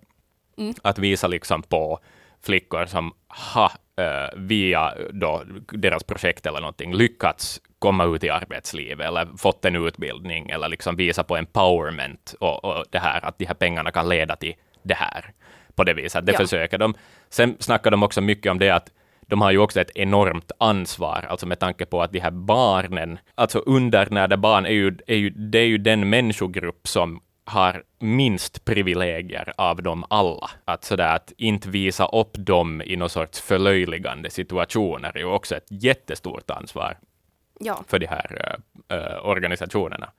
att 0.81 0.99
visa 0.99 1.27
liksom 1.27 1.63
på 1.63 1.99
flickor 2.45 2.85
som 2.85 3.13
har 3.27 3.71
eh, 3.99 4.29
via 4.35 4.93
då 5.11 5.43
deras 5.71 6.03
projekt 6.03 6.45
eller 6.45 6.59
någonting 6.59 6.93
lyckats 6.93 7.61
komma 7.79 8.05
ut 8.05 8.23
i 8.23 8.29
arbetslivet 8.29 9.07
eller 9.07 9.37
fått 9.37 9.65
en 9.65 9.75
utbildning 9.75 10.49
eller 10.49 10.69
liksom 10.69 10.95
visa 10.95 11.23
på 11.23 11.37
empowerment 11.37 12.35
och, 12.39 12.65
och 12.65 12.85
det 12.89 12.99
här 12.99 13.25
att 13.25 13.37
de 13.39 13.45
här 13.45 13.53
pengarna 13.53 13.91
kan 13.91 14.09
leda 14.09 14.35
till 14.35 14.53
det 14.83 14.93
här 14.93 15.31
på 15.75 15.83
det 15.83 15.93
viset. 15.93 16.25
Det 16.25 16.31
Ja. 16.31 16.37
försöker 16.37 16.77
de. 16.77 16.93
Sen 17.29 17.55
snackar 17.59 17.91
de 17.91 18.03
också 18.03 18.21
mycket 18.21 18.51
om 18.51 18.59
det 18.59 18.69
att 18.69 18.89
de 19.27 19.41
har 19.41 19.51
ju 19.51 19.57
också 19.57 19.81
ett 19.81 19.91
enormt 19.95 20.51
ansvar, 20.57 21.25
alltså 21.29 21.45
med 21.45 21.59
tanke 21.59 21.85
på 21.85 22.01
att 22.01 22.11
de 22.11 22.19
här 22.19 22.31
barnen, 22.31 23.19
alltså 23.35 23.59
undernärda 23.59 24.37
barn 24.37 24.65
är 24.65 24.69
ju, 24.69 24.97
är 25.07 25.15
ju, 25.15 25.29
det 25.29 25.59
är 25.59 25.65
ju 25.65 25.77
den 25.77 26.09
människogrupp 26.09 26.87
som 26.87 27.21
har 27.45 27.83
minst 27.99 28.65
privilegier 28.65 29.53
av 29.57 29.83
dem 29.83 30.05
alla. 30.09 30.49
Att 30.65 30.83
sådär 30.83 31.15
att 31.15 31.33
inte 31.37 31.69
visa 31.69 32.05
upp 32.05 32.31
dem 32.33 32.81
i 32.85 32.95
någon 32.95 33.09
sorts 33.09 33.41
förlöjligande 33.41 34.29
situationer 34.29 35.11
är 35.15 35.19
ju 35.19 35.25
också 35.25 35.55
ett 35.55 35.67
jättestort 35.69 36.51
ansvar 36.51 36.97
ja. 37.59 37.83
för 37.87 37.99
de 37.99 38.07
här 38.07 38.57
eh, 38.89 39.25
organisationerna 39.25 40.09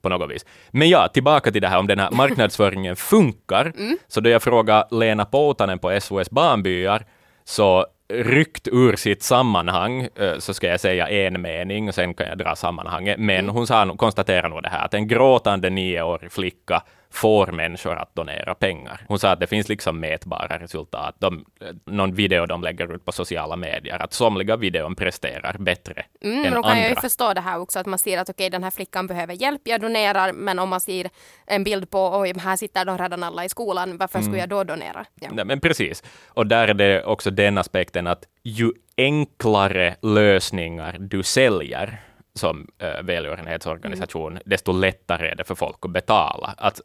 på 0.00 0.08
något 0.08 0.30
vis. 0.30 0.46
Men 0.70 0.88
ja, 0.88 1.08
tillbaka 1.08 1.52
till 1.52 1.62
det 1.62 1.68
här 1.68 1.78
om 1.78 1.86
den 1.86 1.98
här 1.98 2.10
marknadsföringen 2.16 2.96
funkar. 2.96 3.72
Så 4.08 4.20
då 4.20 4.30
jag 4.30 4.42
frågade 4.42 4.96
Lena 4.96 5.24
Poutanen 5.24 5.78
på 5.78 6.00
SOS 6.00 6.30
Barnbyar, 6.30 7.06
så 7.44 7.86
ryckt 8.08 8.68
ur 8.68 8.96
sitt 8.96 9.22
sammanhang, 9.22 10.08
eh, 10.14 10.38
så 10.38 10.54
ska 10.54 10.66
jag 10.66 10.80
säga 10.80 11.08
en 11.08 11.42
mening, 11.42 11.88
och 11.88 11.94
sen 11.94 12.14
kan 12.14 12.26
jag 12.26 12.38
dra 12.38 12.56
sammanhanget. 12.56 13.18
Men 13.18 13.48
hon 13.48 13.66
sa, 13.66 13.96
konstaterar 13.96 14.48
nog 14.48 14.62
det 14.62 14.68
här, 14.68 14.84
att 14.84 14.94
en 14.94 15.08
gråtande 15.08 15.70
nioårig 15.70 16.32
flicka 16.32 16.82
får 17.14 17.46
människor 17.46 17.96
att 17.96 18.14
donera 18.14 18.54
pengar. 18.54 19.00
Hon 19.08 19.18
sa 19.18 19.30
att 19.30 19.40
det 19.40 19.46
finns 19.46 19.68
liksom 19.68 20.00
mätbara 20.00 20.58
resultat. 20.58 21.14
De, 21.18 21.44
någon 21.84 22.14
video 22.14 22.46
de 22.46 22.62
lägger 22.62 22.94
ut 22.94 23.04
på 23.04 23.12
sociala 23.12 23.56
medier, 23.56 24.02
att 24.02 24.12
somliga 24.12 24.56
videon 24.56 24.94
presterar 24.94 25.56
bättre 25.58 26.04
Mm, 26.20 26.36
än 26.36 26.42
men 26.42 26.54
då 26.54 26.62
kan 26.62 26.70
jag 26.76 26.84
ju 26.84 26.88
andra. 26.88 27.00
förstå 27.00 27.34
det 27.34 27.40
här 27.40 27.58
också 27.60 27.78
att 27.78 27.86
man 27.86 27.98
ser 27.98 28.18
att 28.18 28.28
okej 28.28 28.50
den 28.50 28.64
här 28.64 28.70
flickan 28.70 29.06
behöver 29.06 29.34
hjälp, 29.34 29.60
jag 29.64 29.80
donerar 29.80 30.32
men 30.32 30.58
om 30.58 30.68
man 30.68 30.80
ser 30.80 31.10
en 31.46 31.64
bild 31.64 31.90
på 31.90 32.18
oj 32.18 32.32
här 32.38 32.56
sitter 32.56 32.84
de 32.84 32.98
redan 32.98 33.22
alla 33.22 33.44
i 33.44 33.48
skolan, 33.48 33.96
varför 33.98 34.18
Mm. 34.18 34.26
skulle 34.26 34.40
jag 34.40 34.48
då 34.48 34.64
donera? 34.64 35.04
Ja. 35.20 35.28
Nej, 35.32 35.44
men 35.44 35.60
precis. 35.60 36.02
Och 36.28 36.46
där 36.46 36.68
är 36.68 36.74
det 36.74 37.04
också 37.04 37.30
den 37.30 37.58
aspekten 37.58 38.06
att 38.06 38.24
ju 38.42 38.72
enklare 38.96 39.96
lösningar 40.02 40.96
du 41.00 41.22
säljer 41.22 42.00
som 42.34 42.68
äh, 42.78 43.02
välgörenhetsorganisation, 43.02 44.38
desto 44.44 44.72
lättare 44.72 45.28
är 45.30 45.34
det 45.34 45.44
för 45.44 45.54
folk 45.54 45.76
att 45.80 45.90
betala. 45.90 46.54
Att, 46.58 46.80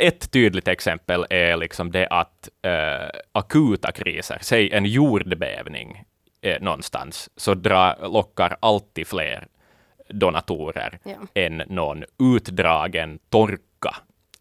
ett 0.00 0.30
tydligt 0.30 0.68
exempel 0.68 1.26
är 1.30 1.56
liksom 1.56 1.92
det 1.92 2.06
att 2.08 2.48
äh, 2.62 3.20
akuta 3.32 3.92
kriser, 3.92 4.38
säg 4.40 4.72
en 4.72 4.84
jordbävning 4.84 6.04
eh, 6.42 6.62
någonstans, 6.62 7.30
så 7.36 7.54
dra, 7.54 7.96
lockar 8.08 8.56
alltid 8.60 9.06
fler 9.06 9.46
donatorer 10.08 10.98
Ja. 11.04 11.12
än 11.34 11.56
någon 11.56 12.04
utdragen 12.36 13.18
torka 13.30 13.62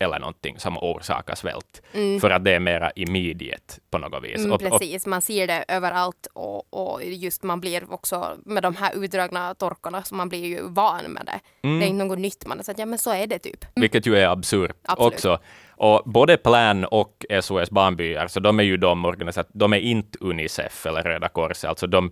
eller 0.04 0.20
någonting 0.20 0.60
som 0.60 0.78
orsakar 0.78 1.36
svält. 1.36 1.82
För 2.22 2.30
att 2.30 2.44
det 2.46 2.52
är 2.52 2.60
mera 2.60 2.92
immediate 2.92 3.74
på 3.92 3.98
något 3.98 4.24
vis. 4.24 4.38
Mm, 4.40 4.52
Och- 4.52 4.60
precis, 4.62 5.06
man 5.06 5.22
ser 5.22 5.48
det 5.48 5.66
överallt 5.68 6.28
och, 6.34 6.74
och 6.94 7.04
just 7.04 7.44
man 7.44 7.62
blir 7.62 7.94
också 7.94 8.38
med 8.46 8.64
de 8.64 8.76
här 8.76 9.04
utdragna 9.04 9.54
torkorna 9.56 10.04
så 10.04 10.16
man 10.16 10.30
blir 10.30 10.46
ju 10.46 10.60
van 10.62 11.04
med 11.06 11.26
det. 11.26 11.68
Mm. 11.68 11.80
Det 11.80 11.86
är 11.86 11.88
inte 11.88 12.06
något 12.06 12.20
nytt 12.20 12.46
man 12.48 12.58
har 12.58 12.64
sagt, 12.64 12.80
ja 12.80 12.86
men 12.86 12.98
så 13.00 13.14
är 13.14 13.28
det 13.28 13.40
typ. 13.40 13.66
Vilket 13.76 14.06
ju 14.08 14.18
är 14.18 14.28
absurt 14.28 14.76
Absolut. 14.86 15.14
också. 15.14 15.40
Och 15.76 16.02
både 16.06 16.38
Plan 16.38 16.86
och 16.86 17.26
SOS 17.42 17.70
Barnbyar, 17.72 18.28
så 18.28 18.40
de 18.40 18.60
är 18.60 18.64
ju 18.64 18.78
de 18.78 19.06
organisat- 19.06 19.50
de 19.54 19.74
är 19.74 19.78
inte 19.80 20.18
Unicef 20.22 20.86
eller 20.86 21.04
Röda 21.04 21.28
Korset, 21.30 21.70
alltså 21.70 21.88
de, 21.88 22.12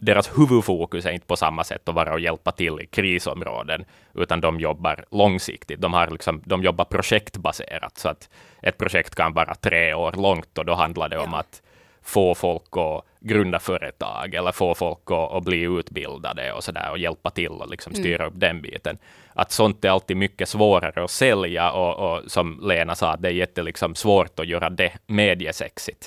deras 0.00 0.38
huvudfokus 0.38 1.06
är 1.06 1.10
inte 1.10 1.26
på 1.26 1.36
samma 1.36 1.64
sätt 1.64 1.88
att 1.88 1.94
vara 1.94 2.12
och 2.12 2.20
hjälpa 2.20 2.52
till 2.52 2.80
i 2.80 2.86
krisområden, 2.86 3.84
utan 4.14 4.40
de 4.40 4.60
jobbar 4.60 5.04
långsiktigt. 5.10 5.80
De, 5.80 5.92
har 5.92 6.10
liksom, 6.10 6.42
de 6.44 6.62
jobbar 6.62 6.84
projektbaserat, 6.84 7.98
så 7.98 8.08
att 8.08 8.28
ett 8.62 8.78
projekt 8.78 9.14
kan 9.14 9.32
vara 9.32 9.54
tre 9.54 9.94
år 9.94 10.12
långt 10.12 10.58
och 10.58 10.64
då 10.64 10.74
handlar 10.74 11.08
det 11.08 11.18
om 11.18 11.30
Ja. 11.32 11.38
att 11.38 11.62
få 12.02 12.34
folk 12.34 12.76
att 12.76 13.04
grunda 13.20 13.58
företag 13.58 14.34
eller 14.34 14.52
få 14.52 14.74
folk 14.74 14.98
att, 15.10 15.32
att 15.32 15.44
bli 15.44 15.60
utbildade 15.60 16.52
och 16.52 16.64
sådär 16.64 16.90
och 16.90 16.98
hjälpa 16.98 17.30
till 17.30 17.50
och 17.50 17.70
liksom 17.70 17.94
styra 17.94 18.26
upp 18.26 18.32
den 18.36 18.62
biten. 18.62 18.98
Att 19.34 19.52
sånt 19.52 19.84
är 19.84 19.90
alltid 19.90 20.16
mycket 20.16 20.48
svårare 20.48 21.04
att 21.04 21.10
sälja 21.10 21.72
och, 21.72 22.12
och 22.12 22.30
som 22.30 22.60
Lena 22.62 22.94
sa, 22.94 23.16
det 23.16 23.28
är 23.28 23.32
jätte 23.32 23.62
liksom 23.62 23.94
svårt 23.94 24.40
att 24.40 24.46
göra 24.46 24.70
det 24.70 24.92
mediesexigt. 25.06 26.06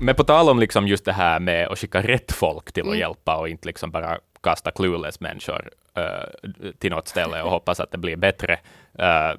Men 0.00 0.14
på 0.14 0.24
tal 0.24 0.48
om 0.48 0.58
liksom 0.58 0.88
just 0.88 1.04
det 1.04 1.12
här 1.12 1.40
med 1.40 1.68
att 1.68 1.78
skicka 1.78 2.02
rätt 2.02 2.32
folk 2.32 2.72
till 2.72 2.88
att 2.88 2.98
hjälpa 2.98 3.36
och 3.36 3.48
inte 3.48 3.66
liksom 3.68 3.90
bara 3.90 4.18
kasta 4.42 4.70
clueless 4.70 5.20
människor 5.20 5.70
eh, 5.96 6.50
till 6.78 6.90
något 6.90 7.08
ställe 7.08 7.42
och 7.42 7.50
hoppas 7.50 7.80
att 7.80 7.90
det 7.90 7.98
blir 7.98 8.16
bättre. 8.16 8.58
Eh, 8.98 9.32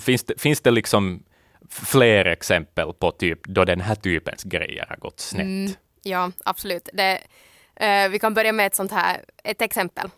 finns, 0.00 0.24
det, 0.24 0.40
finns 0.40 0.60
det 0.60 0.70
liksom 0.70 1.22
fler 1.70 2.24
exempel 2.24 2.92
på 2.92 3.10
typ 3.10 3.40
då 3.44 3.64
den 3.64 3.80
här 3.80 3.94
typens 3.94 4.42
grejer 4.42 4.86
har 4.88 4.96
gått 4.96 5.20
snett? 5.20 5.44
Mm, 5.44 5.72
ja, 6.02 6.30
absolut. 6.44 6.88
Det, 6.92 7.20
Eh, 7.76 8.08
vi 8.08 8.18
kan 8.18 8.34
börja 8.34 8.52
med 8.52 8.66
ett 8.66 8.74
sånt 8.74 8.92
här, 8.92 9.24
ett 9.44 9.62
exempel. 9.62 10.10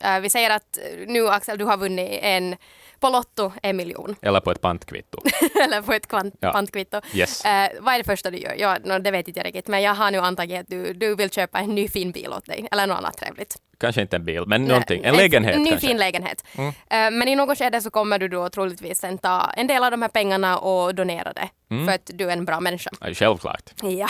Eh, 0.00 0.20
vi 0.20 0.30
säger 0.30 0.50
att 0.50 0.78
nu 1.06 1.28
Axel, 1.28 1.58
du 1.58 1.64
har 1.64 1.76
vunnit 1.76 2.18
en 2.22 2.56
på 3.02 3.08
Lotto 3.08 3.52
en 3.62 3.76
miljon. 3.76 4.16
Eller 4.22 4.40
på 4.40 4.50
ett 4.50 4.60
pantkvitto. 4.60 5.18
Eller 5.64 5.82
på 5.82 5.92
ett 5.92 6.08
kvant- 6.08 6.36
Ja. 6.40 6.52
pantkvitto. 6.52 7.00
Yes. 7.14 7.44
Eh, 7.44 7.68
vad 7.80 7.94
är 7.94 7.98
det 7.98 8.04
första 8.04 8.30
du 8.30 8.38
gör? 8.38 8.54
Ja, 8.58 8.76
no, 8.84 8.98
det 8.98 9.10
vet 9.10 9.28
inte 9.28 9.40
jag 9.40 9.46
riktigt, 9.46 9.68
men 9.68 9.82
jag 9.82 9.94
har 9.94 10.10
nu 10.10 10.18
antagit 10.18 10.60
att 10.60 10.66
du, 10.68 10.92
du 10.92 11.14
vill 11.14 11.30
köpa 11.30 11.58
en 11.58 11.74
ny 11.74 11.88
fin 11.88 12.10
bil 12.12 12.28
åt 12.32 12.46
dig, 12.46 12.68
eller 12.72 12.86
något 12.86 12.98
annat 12.98 13.16
trevligt. 13.16 13.56
Kanske 13.80 14.02
inte 14.02 14.16
en 14.16 14.24
bil, 14.24 14.42
men 14.46 14.64
någonting. 14.64 15.04
En 15.04 15.16
lägenhet 15.16 15.54
En 15.56 15.62
ny 15.62 15.70
kanske. 15.70 15.86
Mm. 15.86 15.90
fin 15.90 15.98
lägenhet. 15.98 16.44
Eh, 16.56 17.10
men 17.10 17.28
i 17.28 17.34
något 17.36 17.58
skede 17.58 17.80
så 17.80 17.90
kommer 17.90 18.18
du 18.18 18.28
då 18.28 18.48
troligtvis 18.48 18.98
sen 18.98 19.18
ta 19.18 19.50
en 19.56 19.66
del 19.66 19.84
av 19.84 19.90
de 19.90 20.02
här 20.02 20.08
pengarna 20.08 20.58
och 20.58 20.94
donera 20.94 21.32
det, 21.32 21.48
Mm. 21.70 21.86
för 21.86 21.94
att 21.94 22.10
du 22.14 22.24
är 22.28 22.32
en 22.32 22.44
bra 22.44 22.60
människa. 22.60 22.90
Ja, 23.00 23.14
Självklart. 23.14 23.70
Ja. 23.82 24.08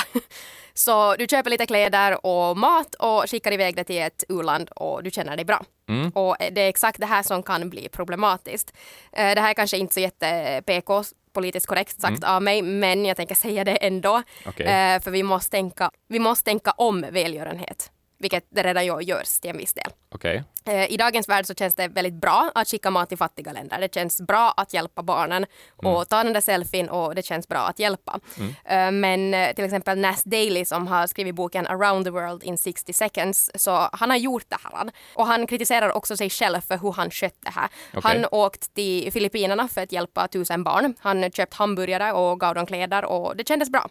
Så 0.74 1.16
du 1.16 1.26
köper 1.26 1.50
lite 1.50 1.66
kläder 1.66 2.26
och 2.26 2.56
mat 2.56 2.94
och 2.94 3.30
skickar 3.30 3.52
iväg 3.52 3.76
det 3.76 3.84
till 3.84 4.02
ett 4.02 4.24
u-land 4.28 4.68
och 4.70 5.02
du 5.02 5.10
känner 5.10 5.36
dig 5.36 5.44
bra. 5.44 5.64
Mm. 5.88 6.10
Och 6.10 6.36
det 6.52 6.60
är 6.60 6.68
exakt 6.68 7.00
det 7.00 7.06
här 7.06 7.22
som 7.22 7.42
kan 7.42 7.70
bli 7.70 7.88
problematiskt. 7.88 8.72
Eh, 9.12 9.34
Det 9.34 9.40
här 9.40 9.50
är 9.50 9.54
kanske 9.54 9.76
inte 9.76 9.94
så 9.94 10.00
jätte 10.00 10.62
PK 10.66 11.02
politiskt 11.32 11.66
korrekt 11.66 12.00
sagt 12.00 12.24
av 12.24 12.42
mig, 12.42 12.62
men 12.62 13.04
jag 13.04 13.16
tänker 13.16 13.34
säga 13.34 13.64
det 13.64 13.76
ändå. 13.76 14.12
Mm. 14.14 14.24
Okej. 14.46 14.66
Eh, 14.66 15.00
För 15.00 15.10
vi 15.10 15.22
måste, 15.22 15.50
tänka, 15.50 15.90
vi 16.08 16.18
måste 16.18 16.44
tänka 16.44 16.70
om 16.70 17.06
välgörenhet, 17.10 17.90
vilket 18.18 18.44
det 18.50 18.62
redan 18.62 18.86
görs 18.86 19.40
till 19.40 19.50
en 19.50 19.56
viss 19.56 19.72
del. 19.72 19.90
Okej. 20.14 20.42
Eh, 20.64 20.92
I 20.92 20.96
dagens 20.96 21.28
värld 21.28 21.46
så 21.46 21.54
känns 21.54 21.74
det 21.74 21.88
väldigt 21.88 22.14
bra 22.14 22.50
att 22.54 22.68
skicka 22.68 22.90
mat 22.90 23.08
till 23.08 23.18
fattiga 23.18 23.52
länder. 23.52 23.80
Det 23.80 23.94
känns 23.94 24.20
bra 24.20 24.54
att 24.56 24.72
hjälpa 24.74 25.02
barnen 25.02 25.46
och 25.76 26.08
ta 26.08 26.24
den 26.24 26.32
där 26.32 26.40
selfien 26.40 26.88
och 26.88 27.14
det 27.14 27.22
känns 27.26 27.48
bra 27.48 27.58
att 27.58 27.78
hjälpa. 27.78 28.20
Eh, 28.64 28.90
Men 28.90 29.34
eh, 29.34 29.52
till 29.54 29.64
exempel 29.64 29.98
Nas 29.98 30.24
Daily 30.24 30.64
som 30.64 30.86
har 30.86 31.06
skrivit 31.06 31.34
boken 31.34 31.66
Around 31.66 32.04
the 32.04 32.10
World 32.10 32.42
in 32.42 32.58
60 32.58 32.92
seconds, 32.92 33.50
så 33.54 33.88
han 33.92 34.10
har 34.10 34.16
gjort 34.16 34.44
det 34.48 34.56
här. 34.64 34.90
Och 35.14 35.26
han 35.26 35.46
kritiserar 35.46 35.92
också 35.96 36.16
sig 36.16 36.30
själv 36.30 36.60
för 36.60 36.78
hur 36.78 36.92
han 36.92 37.10
skött 37.10 37.38
det 37.40 37.50
här. 37.50 37.68
Okej. 37.94 38.00
Han 38.02 38.26
åkt 38.32 38.74
till 38.74 39.12
Filippinerna 39.12 39.68
för 39.68 39.80
att 39.82 39.92
hjälpa 39.92 40.28
tusen 40.28 40.64
barn. 40.64 40.94
Han 40.98 41.30
köpt 41.30 41.54
hamburgare 41.54 42.12
och 42.12 42.40
gav 42.40 42.54
dem 42.54 42.66
kläder 42.66 43.04
och 43.04 43.36
det 43.36 43.48
kändes 43.48 43.70
bra. 43.70 43.88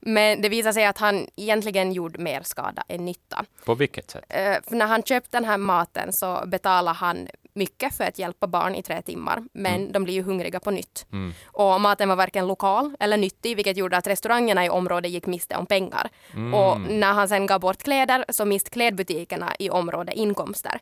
Men 0.00 0.42
det 0.42 0.48
visade 0.48 0.72
sig 0.74 0.84
att 0.86 0.98
han 0.98 1.26
egentligen 1.36 1.92
gjorde 1.92 2.18
mer 2.18 2.42
skada 2.42 2.82
än 2.88 3.04
nytta. 3.04 3.44
På 3.64 3.74
vilket 3.74 4.10
sätt? 4.10 4.24
För 4.68 4.74
när 4.74 4.86
han 4.86 5.02
köpte 5.02 5.36
den 5.36 5.44
här 5.44 5.56
maten 5.58 5.99
så 6.12 6.42
betalade 6.46 6.96
han 6.96 7.28
mycket 7.54 7.94
för 7.94 8.04
att 8.04 8.18
hjälpa 8.18 8.46
barn 8.46 8.74
i 8.74 8.82
tre 8.82 9.02
timmar, 9.02 9.42
men 9.52 9.92
de 9.92 10.04
blir 10.04 10.14
ju 10.14 10.22
hungriga 10.22 10.60
på 10.60 10.70
nytt. 10.70 11.06
Och 11.44 11.80
maten 11.80 12.08
var 12.08 12.16
varken 12.16 12.46
lokal 12.46 12.96
eller 13.00 13.16
nyttig, 13.16 13.56
vilket 13.56 13.76
gjorde 13.76 13.96
att 13.96 14.06
restaurangerna 14.06 14.64
i 14.66 14.68
området 14.68 15.10
gick 15.10 15.26
miste 15.26 15.56
om 15.56 15.66
pengar. 15.66 16.08
Och 16.54 16.80
när 16.80 17.12
han 17.12 17.28
sen 17.28 17.46
gav 17.46 17.60
bort 17.60 17.82
kläder 17.82 18.24
så 18.28 18.44
miste 18.44 18.70
klädbutikerna 18.70 19.52
i 19.58 19.70
området 19.70 20.14
inkomster. 20.14 20.80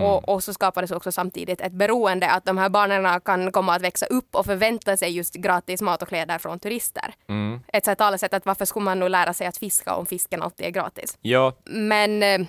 Och, 0.00 0.28
och 0.28 0.44
så 0.44 0.54
skapades 0.54 0.90
också 0.90 1.12
samtidigt 1.12 1.60
ett 1.60 1.72
beroende 1.72 2.30
att 2.30 2.44
de 2.44 2.58
här 2.58 2.68
barnen 2.68 3.20
kan 3.20 3.52
komma 3.52 3.74
att 3.74 3.82
växa 3.82 4.06
upp 4.06 4.34
och 4.34 4.46
förvänta 4.46 4.96
sig 4.96 5.10
just 5.16 5.34
gratis 5.34 5.82
mat 5.82 6.02
och 6.02 6.08
kläder 6.08 6.38
från 6.38 6.58
turister. 6.58 7.14
Ett 7.72 7.84
så 7.84 7.90
här 7.90 7.96
talesätt 7.96 8.34
att 8.34 8.46
varför 8.46 8.64
skulle 8.64 8.84
man 8.84 8.98
nu 9.00 9.08
lära 9.08 9.32
sig 9.32 9.46
att 9.46 9.58
fiska 9.58 9.94
om 9.94 10.06
fisken 10.06 10.42
alltid 10.42 10.66
är 10.66 10.70
gratis? 10.70 11.18
Ja, 11.20 11.52
Men 11.64 12.22
eh, 12.22 12.46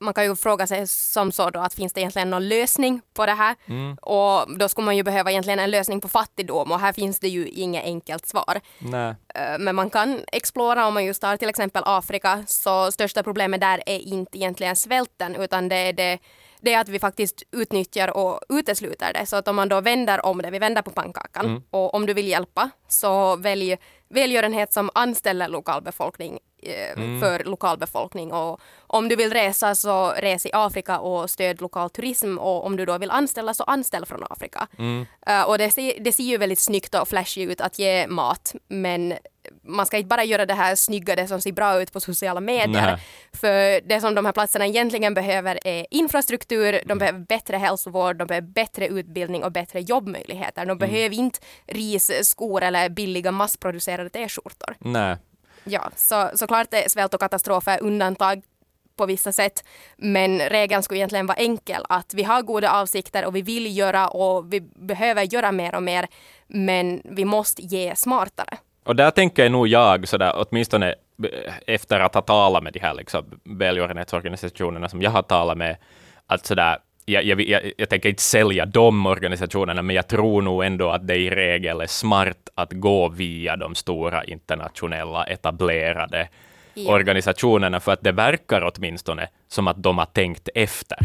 man 0.00 0.14
kan 0.14 0.24
ju 0.24 0.36
fråga 0.36 0.66
sig 0.66 0.86
som 0.86 1.32
så 1.32 1.50
då 1.50 1.60
att 1.60 1.74
finns 1.74 1.92
det 1.92 2.00
egentligen 2.00 2.30
någon 2.30 2.48
lösning 2.48 3.00
på 3.14 3.26
det 3.26 3.32
här? 3.32 3.56
Och 4.02 4.58
då 4.58 4.68
skulle 4.68 4.84
man 4.84 4.96
ju 4.96 5.02
behöva 5.02 5.30
egentligen 5.30 5.58
en 5.58 5.70
lösning 5.70 6.00
på 6.00 6.08
fattigdom 6.08 6.72
och 6.72 6.80
här 6.80 6.92
finns 6.92 7.18
det 7.18 7.28
ju 7.28 7.48
inget 7.48 7.84
enkelt 7.84 8.26
svar. 8.26 8.60
nej. 8.78 9.14
Eh, 9.34 9.58
Men 9.58 9.74
man 9.76 9.90
kan 9.90 10.20
explora 10.32 10.86
om 10.86 10.94
man 10.94 11.04
just 11.04 11.20
tar 11.22 11.36
till 11.36 11.48
exempel 11.48 11.82
Afrika 11.86 12.44
så 12.46 12.92
största 12.92 13.22
problemet 13.22 13.60
där 13.60 13.82
är 13.86 13.98
inte 13.98 14.38
egentligen 14.38 14.76
svälten 14.76 15.36
utan 15.36 15.68
det 15.68 15.76
är 15.76 15.92
det 15.92 16.18
det 16.62 16.74
är 16.74 16.80
att 16.80 16.88
vi 16.88 16.98
faktiskt 16.98 17.42
utnyttjar 17.52 18.16
och 18.16 18.40
utesluter 18.48 19.12
det. 19.12 19.26
Så 19.26 19.36
att 19.36 19.48
om 19.48 19.56
man 19.56 19.68
då 19.68 19.80
vänder 19.80 20.26
om 20.26 20.42
det, 20.42 20.50
vi 20.50 20.58
vänder 20.58 20.82
på 20.82 20.90
pannkakan 20.90 21.62
och 21.70 21.94
om 21.94 22.06
du 22.06 22.14
vill 22.14 22.28
hjälpa 22.28 22.70
så 22.88 23.36
välj 23.36 23.76
välgörenhet 24.08 24.72
som 24.72 24.90
anställer 24.94 25.48
lokalbefolkning 25.48 26.38
eh, 26.62 27.20
för 27.20 27.44
lokalbefolkning 27.44 28.32
och 28.32 28.60
om 28.86 29.08
du 29.08 29.16
vill 29.16 29.32
resa 29.32 29.74
så 29.74 30.10
res 30.10 30.46
i 30.46 30.50
Afrika 30.52 30.98
och 30.98 31.30
stöd 31.30 31.60
lokal 31.60 31.90
turism 31.90 32.38
och 32.38 32.66
om 32.66 32.76
du 32.76 32.86
då 32.86 32.98
vill 32.98 33.10
anställa 33.10 33.54
så 33.54 33.64
anställ 33.64 34.06
från 34.06 34.24
Afrika. 34.30 34.68
Eh, 35.26 35.42
och 35.42 35.58
det 35.58 35.70
ser, 35.70 36.00
det 36.00 36.12
ser 36.12 36.24
ju 36.24 36.36
väldigt 36.36 36.58
snyggt 36.58 36.94
och 36.94 37.08
flashigt 37.08 37.50
ut 37.50 37.60
att 37.60 37.78
ge 37.78 38.06
mat 38.06 38.54
men 38.68 39.14
man 39.62 39.86
ska 39.86 39.96
inte 39.96 40.08
bara 40.08 40.24
göra 40.24 40.46
det 40.46 40.54
här 40.54 40.74
snygga, 40.74 41.16
det 41.16 41.26
som 41.26 41.40
ser 41.40 41.52
bra 41.52 41.82
ut 41.82 41.92
på 41.92 42.00
sociala 42.00 42.40
medier. 42.40 42.82
Nej. 42.86 42.98
För 43.32 43.88
det 43.88 44.00
som 44.00 44.14
de 44.14 44.24
här 44.24 44.32
platserna 44.32 44.66
egentligen 44.66 45.14
behöver 45.14 45.58
är 45.64 45.86
infrastruktur, 45.90 46.80
de 46.86 46.98
behöver 46.98 47.18
bättre 47.18 47.56
hälsovård, 47.56 48.16
de 48.16 48.26
behöver 48.26 48.48
bättre 48.48 48.86
utbildning 48.88 49.44
och 49.44 49.52
bättre 49.52 49.80
jobbmöjligheter. 49.80 50.66
De 50.66 50.78
behöver 50.78 51.16
inte 51.16 51.38
ris, 51.66 52.10
skor 52.22 52.62
eller 52.62 52.88
billiga 52.88 53.32
massproducerade 53.32 54.10
t-skjortor. 54.10 54.76
Nej. 54.78 55.16
Ja, 55.64 55.90
så 55.96 56.30
såklart 56.34 56.74
är 56.74 56.88
svält 56.88 57.14
och 57.14 57.20
katastrofer 57.20 57.82
undantag 57.82 58.42
på 58.96 59.06
vissa 59.06 59.32
sätt. 59.32 59.64
Men 59.96 60.38
regeln 60.38 60.82
skulle 60.82 60.98
egentligen 60.98 61.26
vara 61.26 61.38
enkel 61.38 61.82
att 61.88 62.14
vi 62.14 62.22
har 62.22 62.42
goda 62.42 62.70
avsikter 62.70 63.26
och 63.26 63.36
vi 63.36 63.42
vill 63.42 63.76
göra 63.76 64.08
och 64.08 64.52
vi 64.52 64.60
behöver 64.60 65.34
göra 65.34 65.52
mer 65.52 65.74
och 65.74 65.82
mer. 65.82 66.06
Men 66.46 67.02
vi 67.04 67.24
måste 67.24 67.62
ge 67.62 67.96
smartare. 67.96 68.58
Och 68.84 68.96
där 68.96 69.10
tänker 69.10 69.50
nog 69.50 69.68
jag, 69.68 70.08
sådär, 70.08 70.32
åtminstone 70.36 70.94
efter 71.66 72.00
att 72.00 72.14
ha 72.14 72.22
talat 72.22 72.62
med 72.62 72.72
de 72.72 72.80
här 72.80 72.94
liksom, 72.94 73.24
välgörenhetsorganisationerna 73.44 74.88
som 74.88 75.02
jag 75.02 75.10
har 75.10 75.22
talat 75.22 75.58
med, 75.58 75.76
att 76.26 76.46
sådär, 76.46 76.78
jag, 77.10 77.24
jag, 77.24 77.40
jag, 77.40 77.72
jag 77.76 77.88
tänker 77.88 78.08
inte 78.08 78.22
sälja 78.22 78.66
de 78.66 79.06
organisationerna, 79.06 79.82
men 79.82 79.96
jag 79.96 80.08
tror 80.08 80.42
nog 80.42 80.64
ändå 80.64 80.90
att 80.90 81.06
det 81.06 81.16
i 81.16 81.30
regel 81.30 81.80
är 81.80 81.86
smart 81.86 82.48
att 82.54 82.72
gå 82.72 83.08
via 83.08 83.56
de 83.56 83.74
stora 83.74 84.24
internationella 84.24 85.24
etablerade 85.24 86.28
Ja. 86.74 86.92
organisationerna, 86.92 87.80
för 87.80 87.92
att 87.92 88.02
det 88.02 88.12
verkar 88.12 88.72
åtminstone 88.74 89.28
som 89.48 89.68
att 89.68 89.82
de 89.82 89.98
har 89.98 90.06
tänkt 90.06 90.48
efter. 90.54 90.98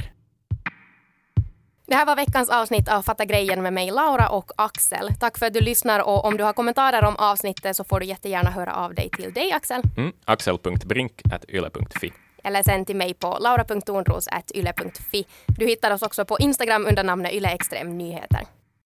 Det 1.87 1.95
här 1.95 2.05
var 2.05 2.15
veckans 2.15 2.49
avsnitt 2.49 2.89
av 2.89 3.01
Fatta 3.01 3.25
grejen 3.25 3.61
med 3.61 3.73
mig 3.73 3.91
Laura 3.91 4.29
och 4.29 4.51
Axel. 4.57 5.09
Tack 5.19 5.37
för 5.37 5.45
att 5.45 5.53
du 5.53 5.61
lyssnar 5.61 5.99
och 6.07 6.25
om 6.25 6.37
du 6.37 6.43
har 6.43 6.53
kommentarer 6.53 7.05
om 7.05 7.15
avsnittet 7.15 7.75
så 7.75 7.83
får 7.83 7.99
du 7.99 8.05
jättegärna 8.05 8.49
höra 8.51 8.73
av 8.75 8.93
dig 8.95 9.09
till 9.09 9.33
dig 9.33 9.51
Axel. 9.51 9.81
Mm, 9.97 10.11
axel.brink.yle.fi. 10.25 12.11
Eller 12.45 12.63
sen 12.63 12.85
till 12.85 12.95
mig 12.95 13.13
på 13.13 13.37
laura.tornros.yle.fi. 13.39 15.25
Du 15.47 15.65
hittar 15.65 15.91
oss 15.91 16.01
också 16.01 16.25
på 16.25 16.37
Instagram 16.39 16.85
under 16.85 17.03
namnet 17.03 17.33
Yle 17.33 17.49
Extrem 17.49 17.97
Nyheter. 17.97 18.41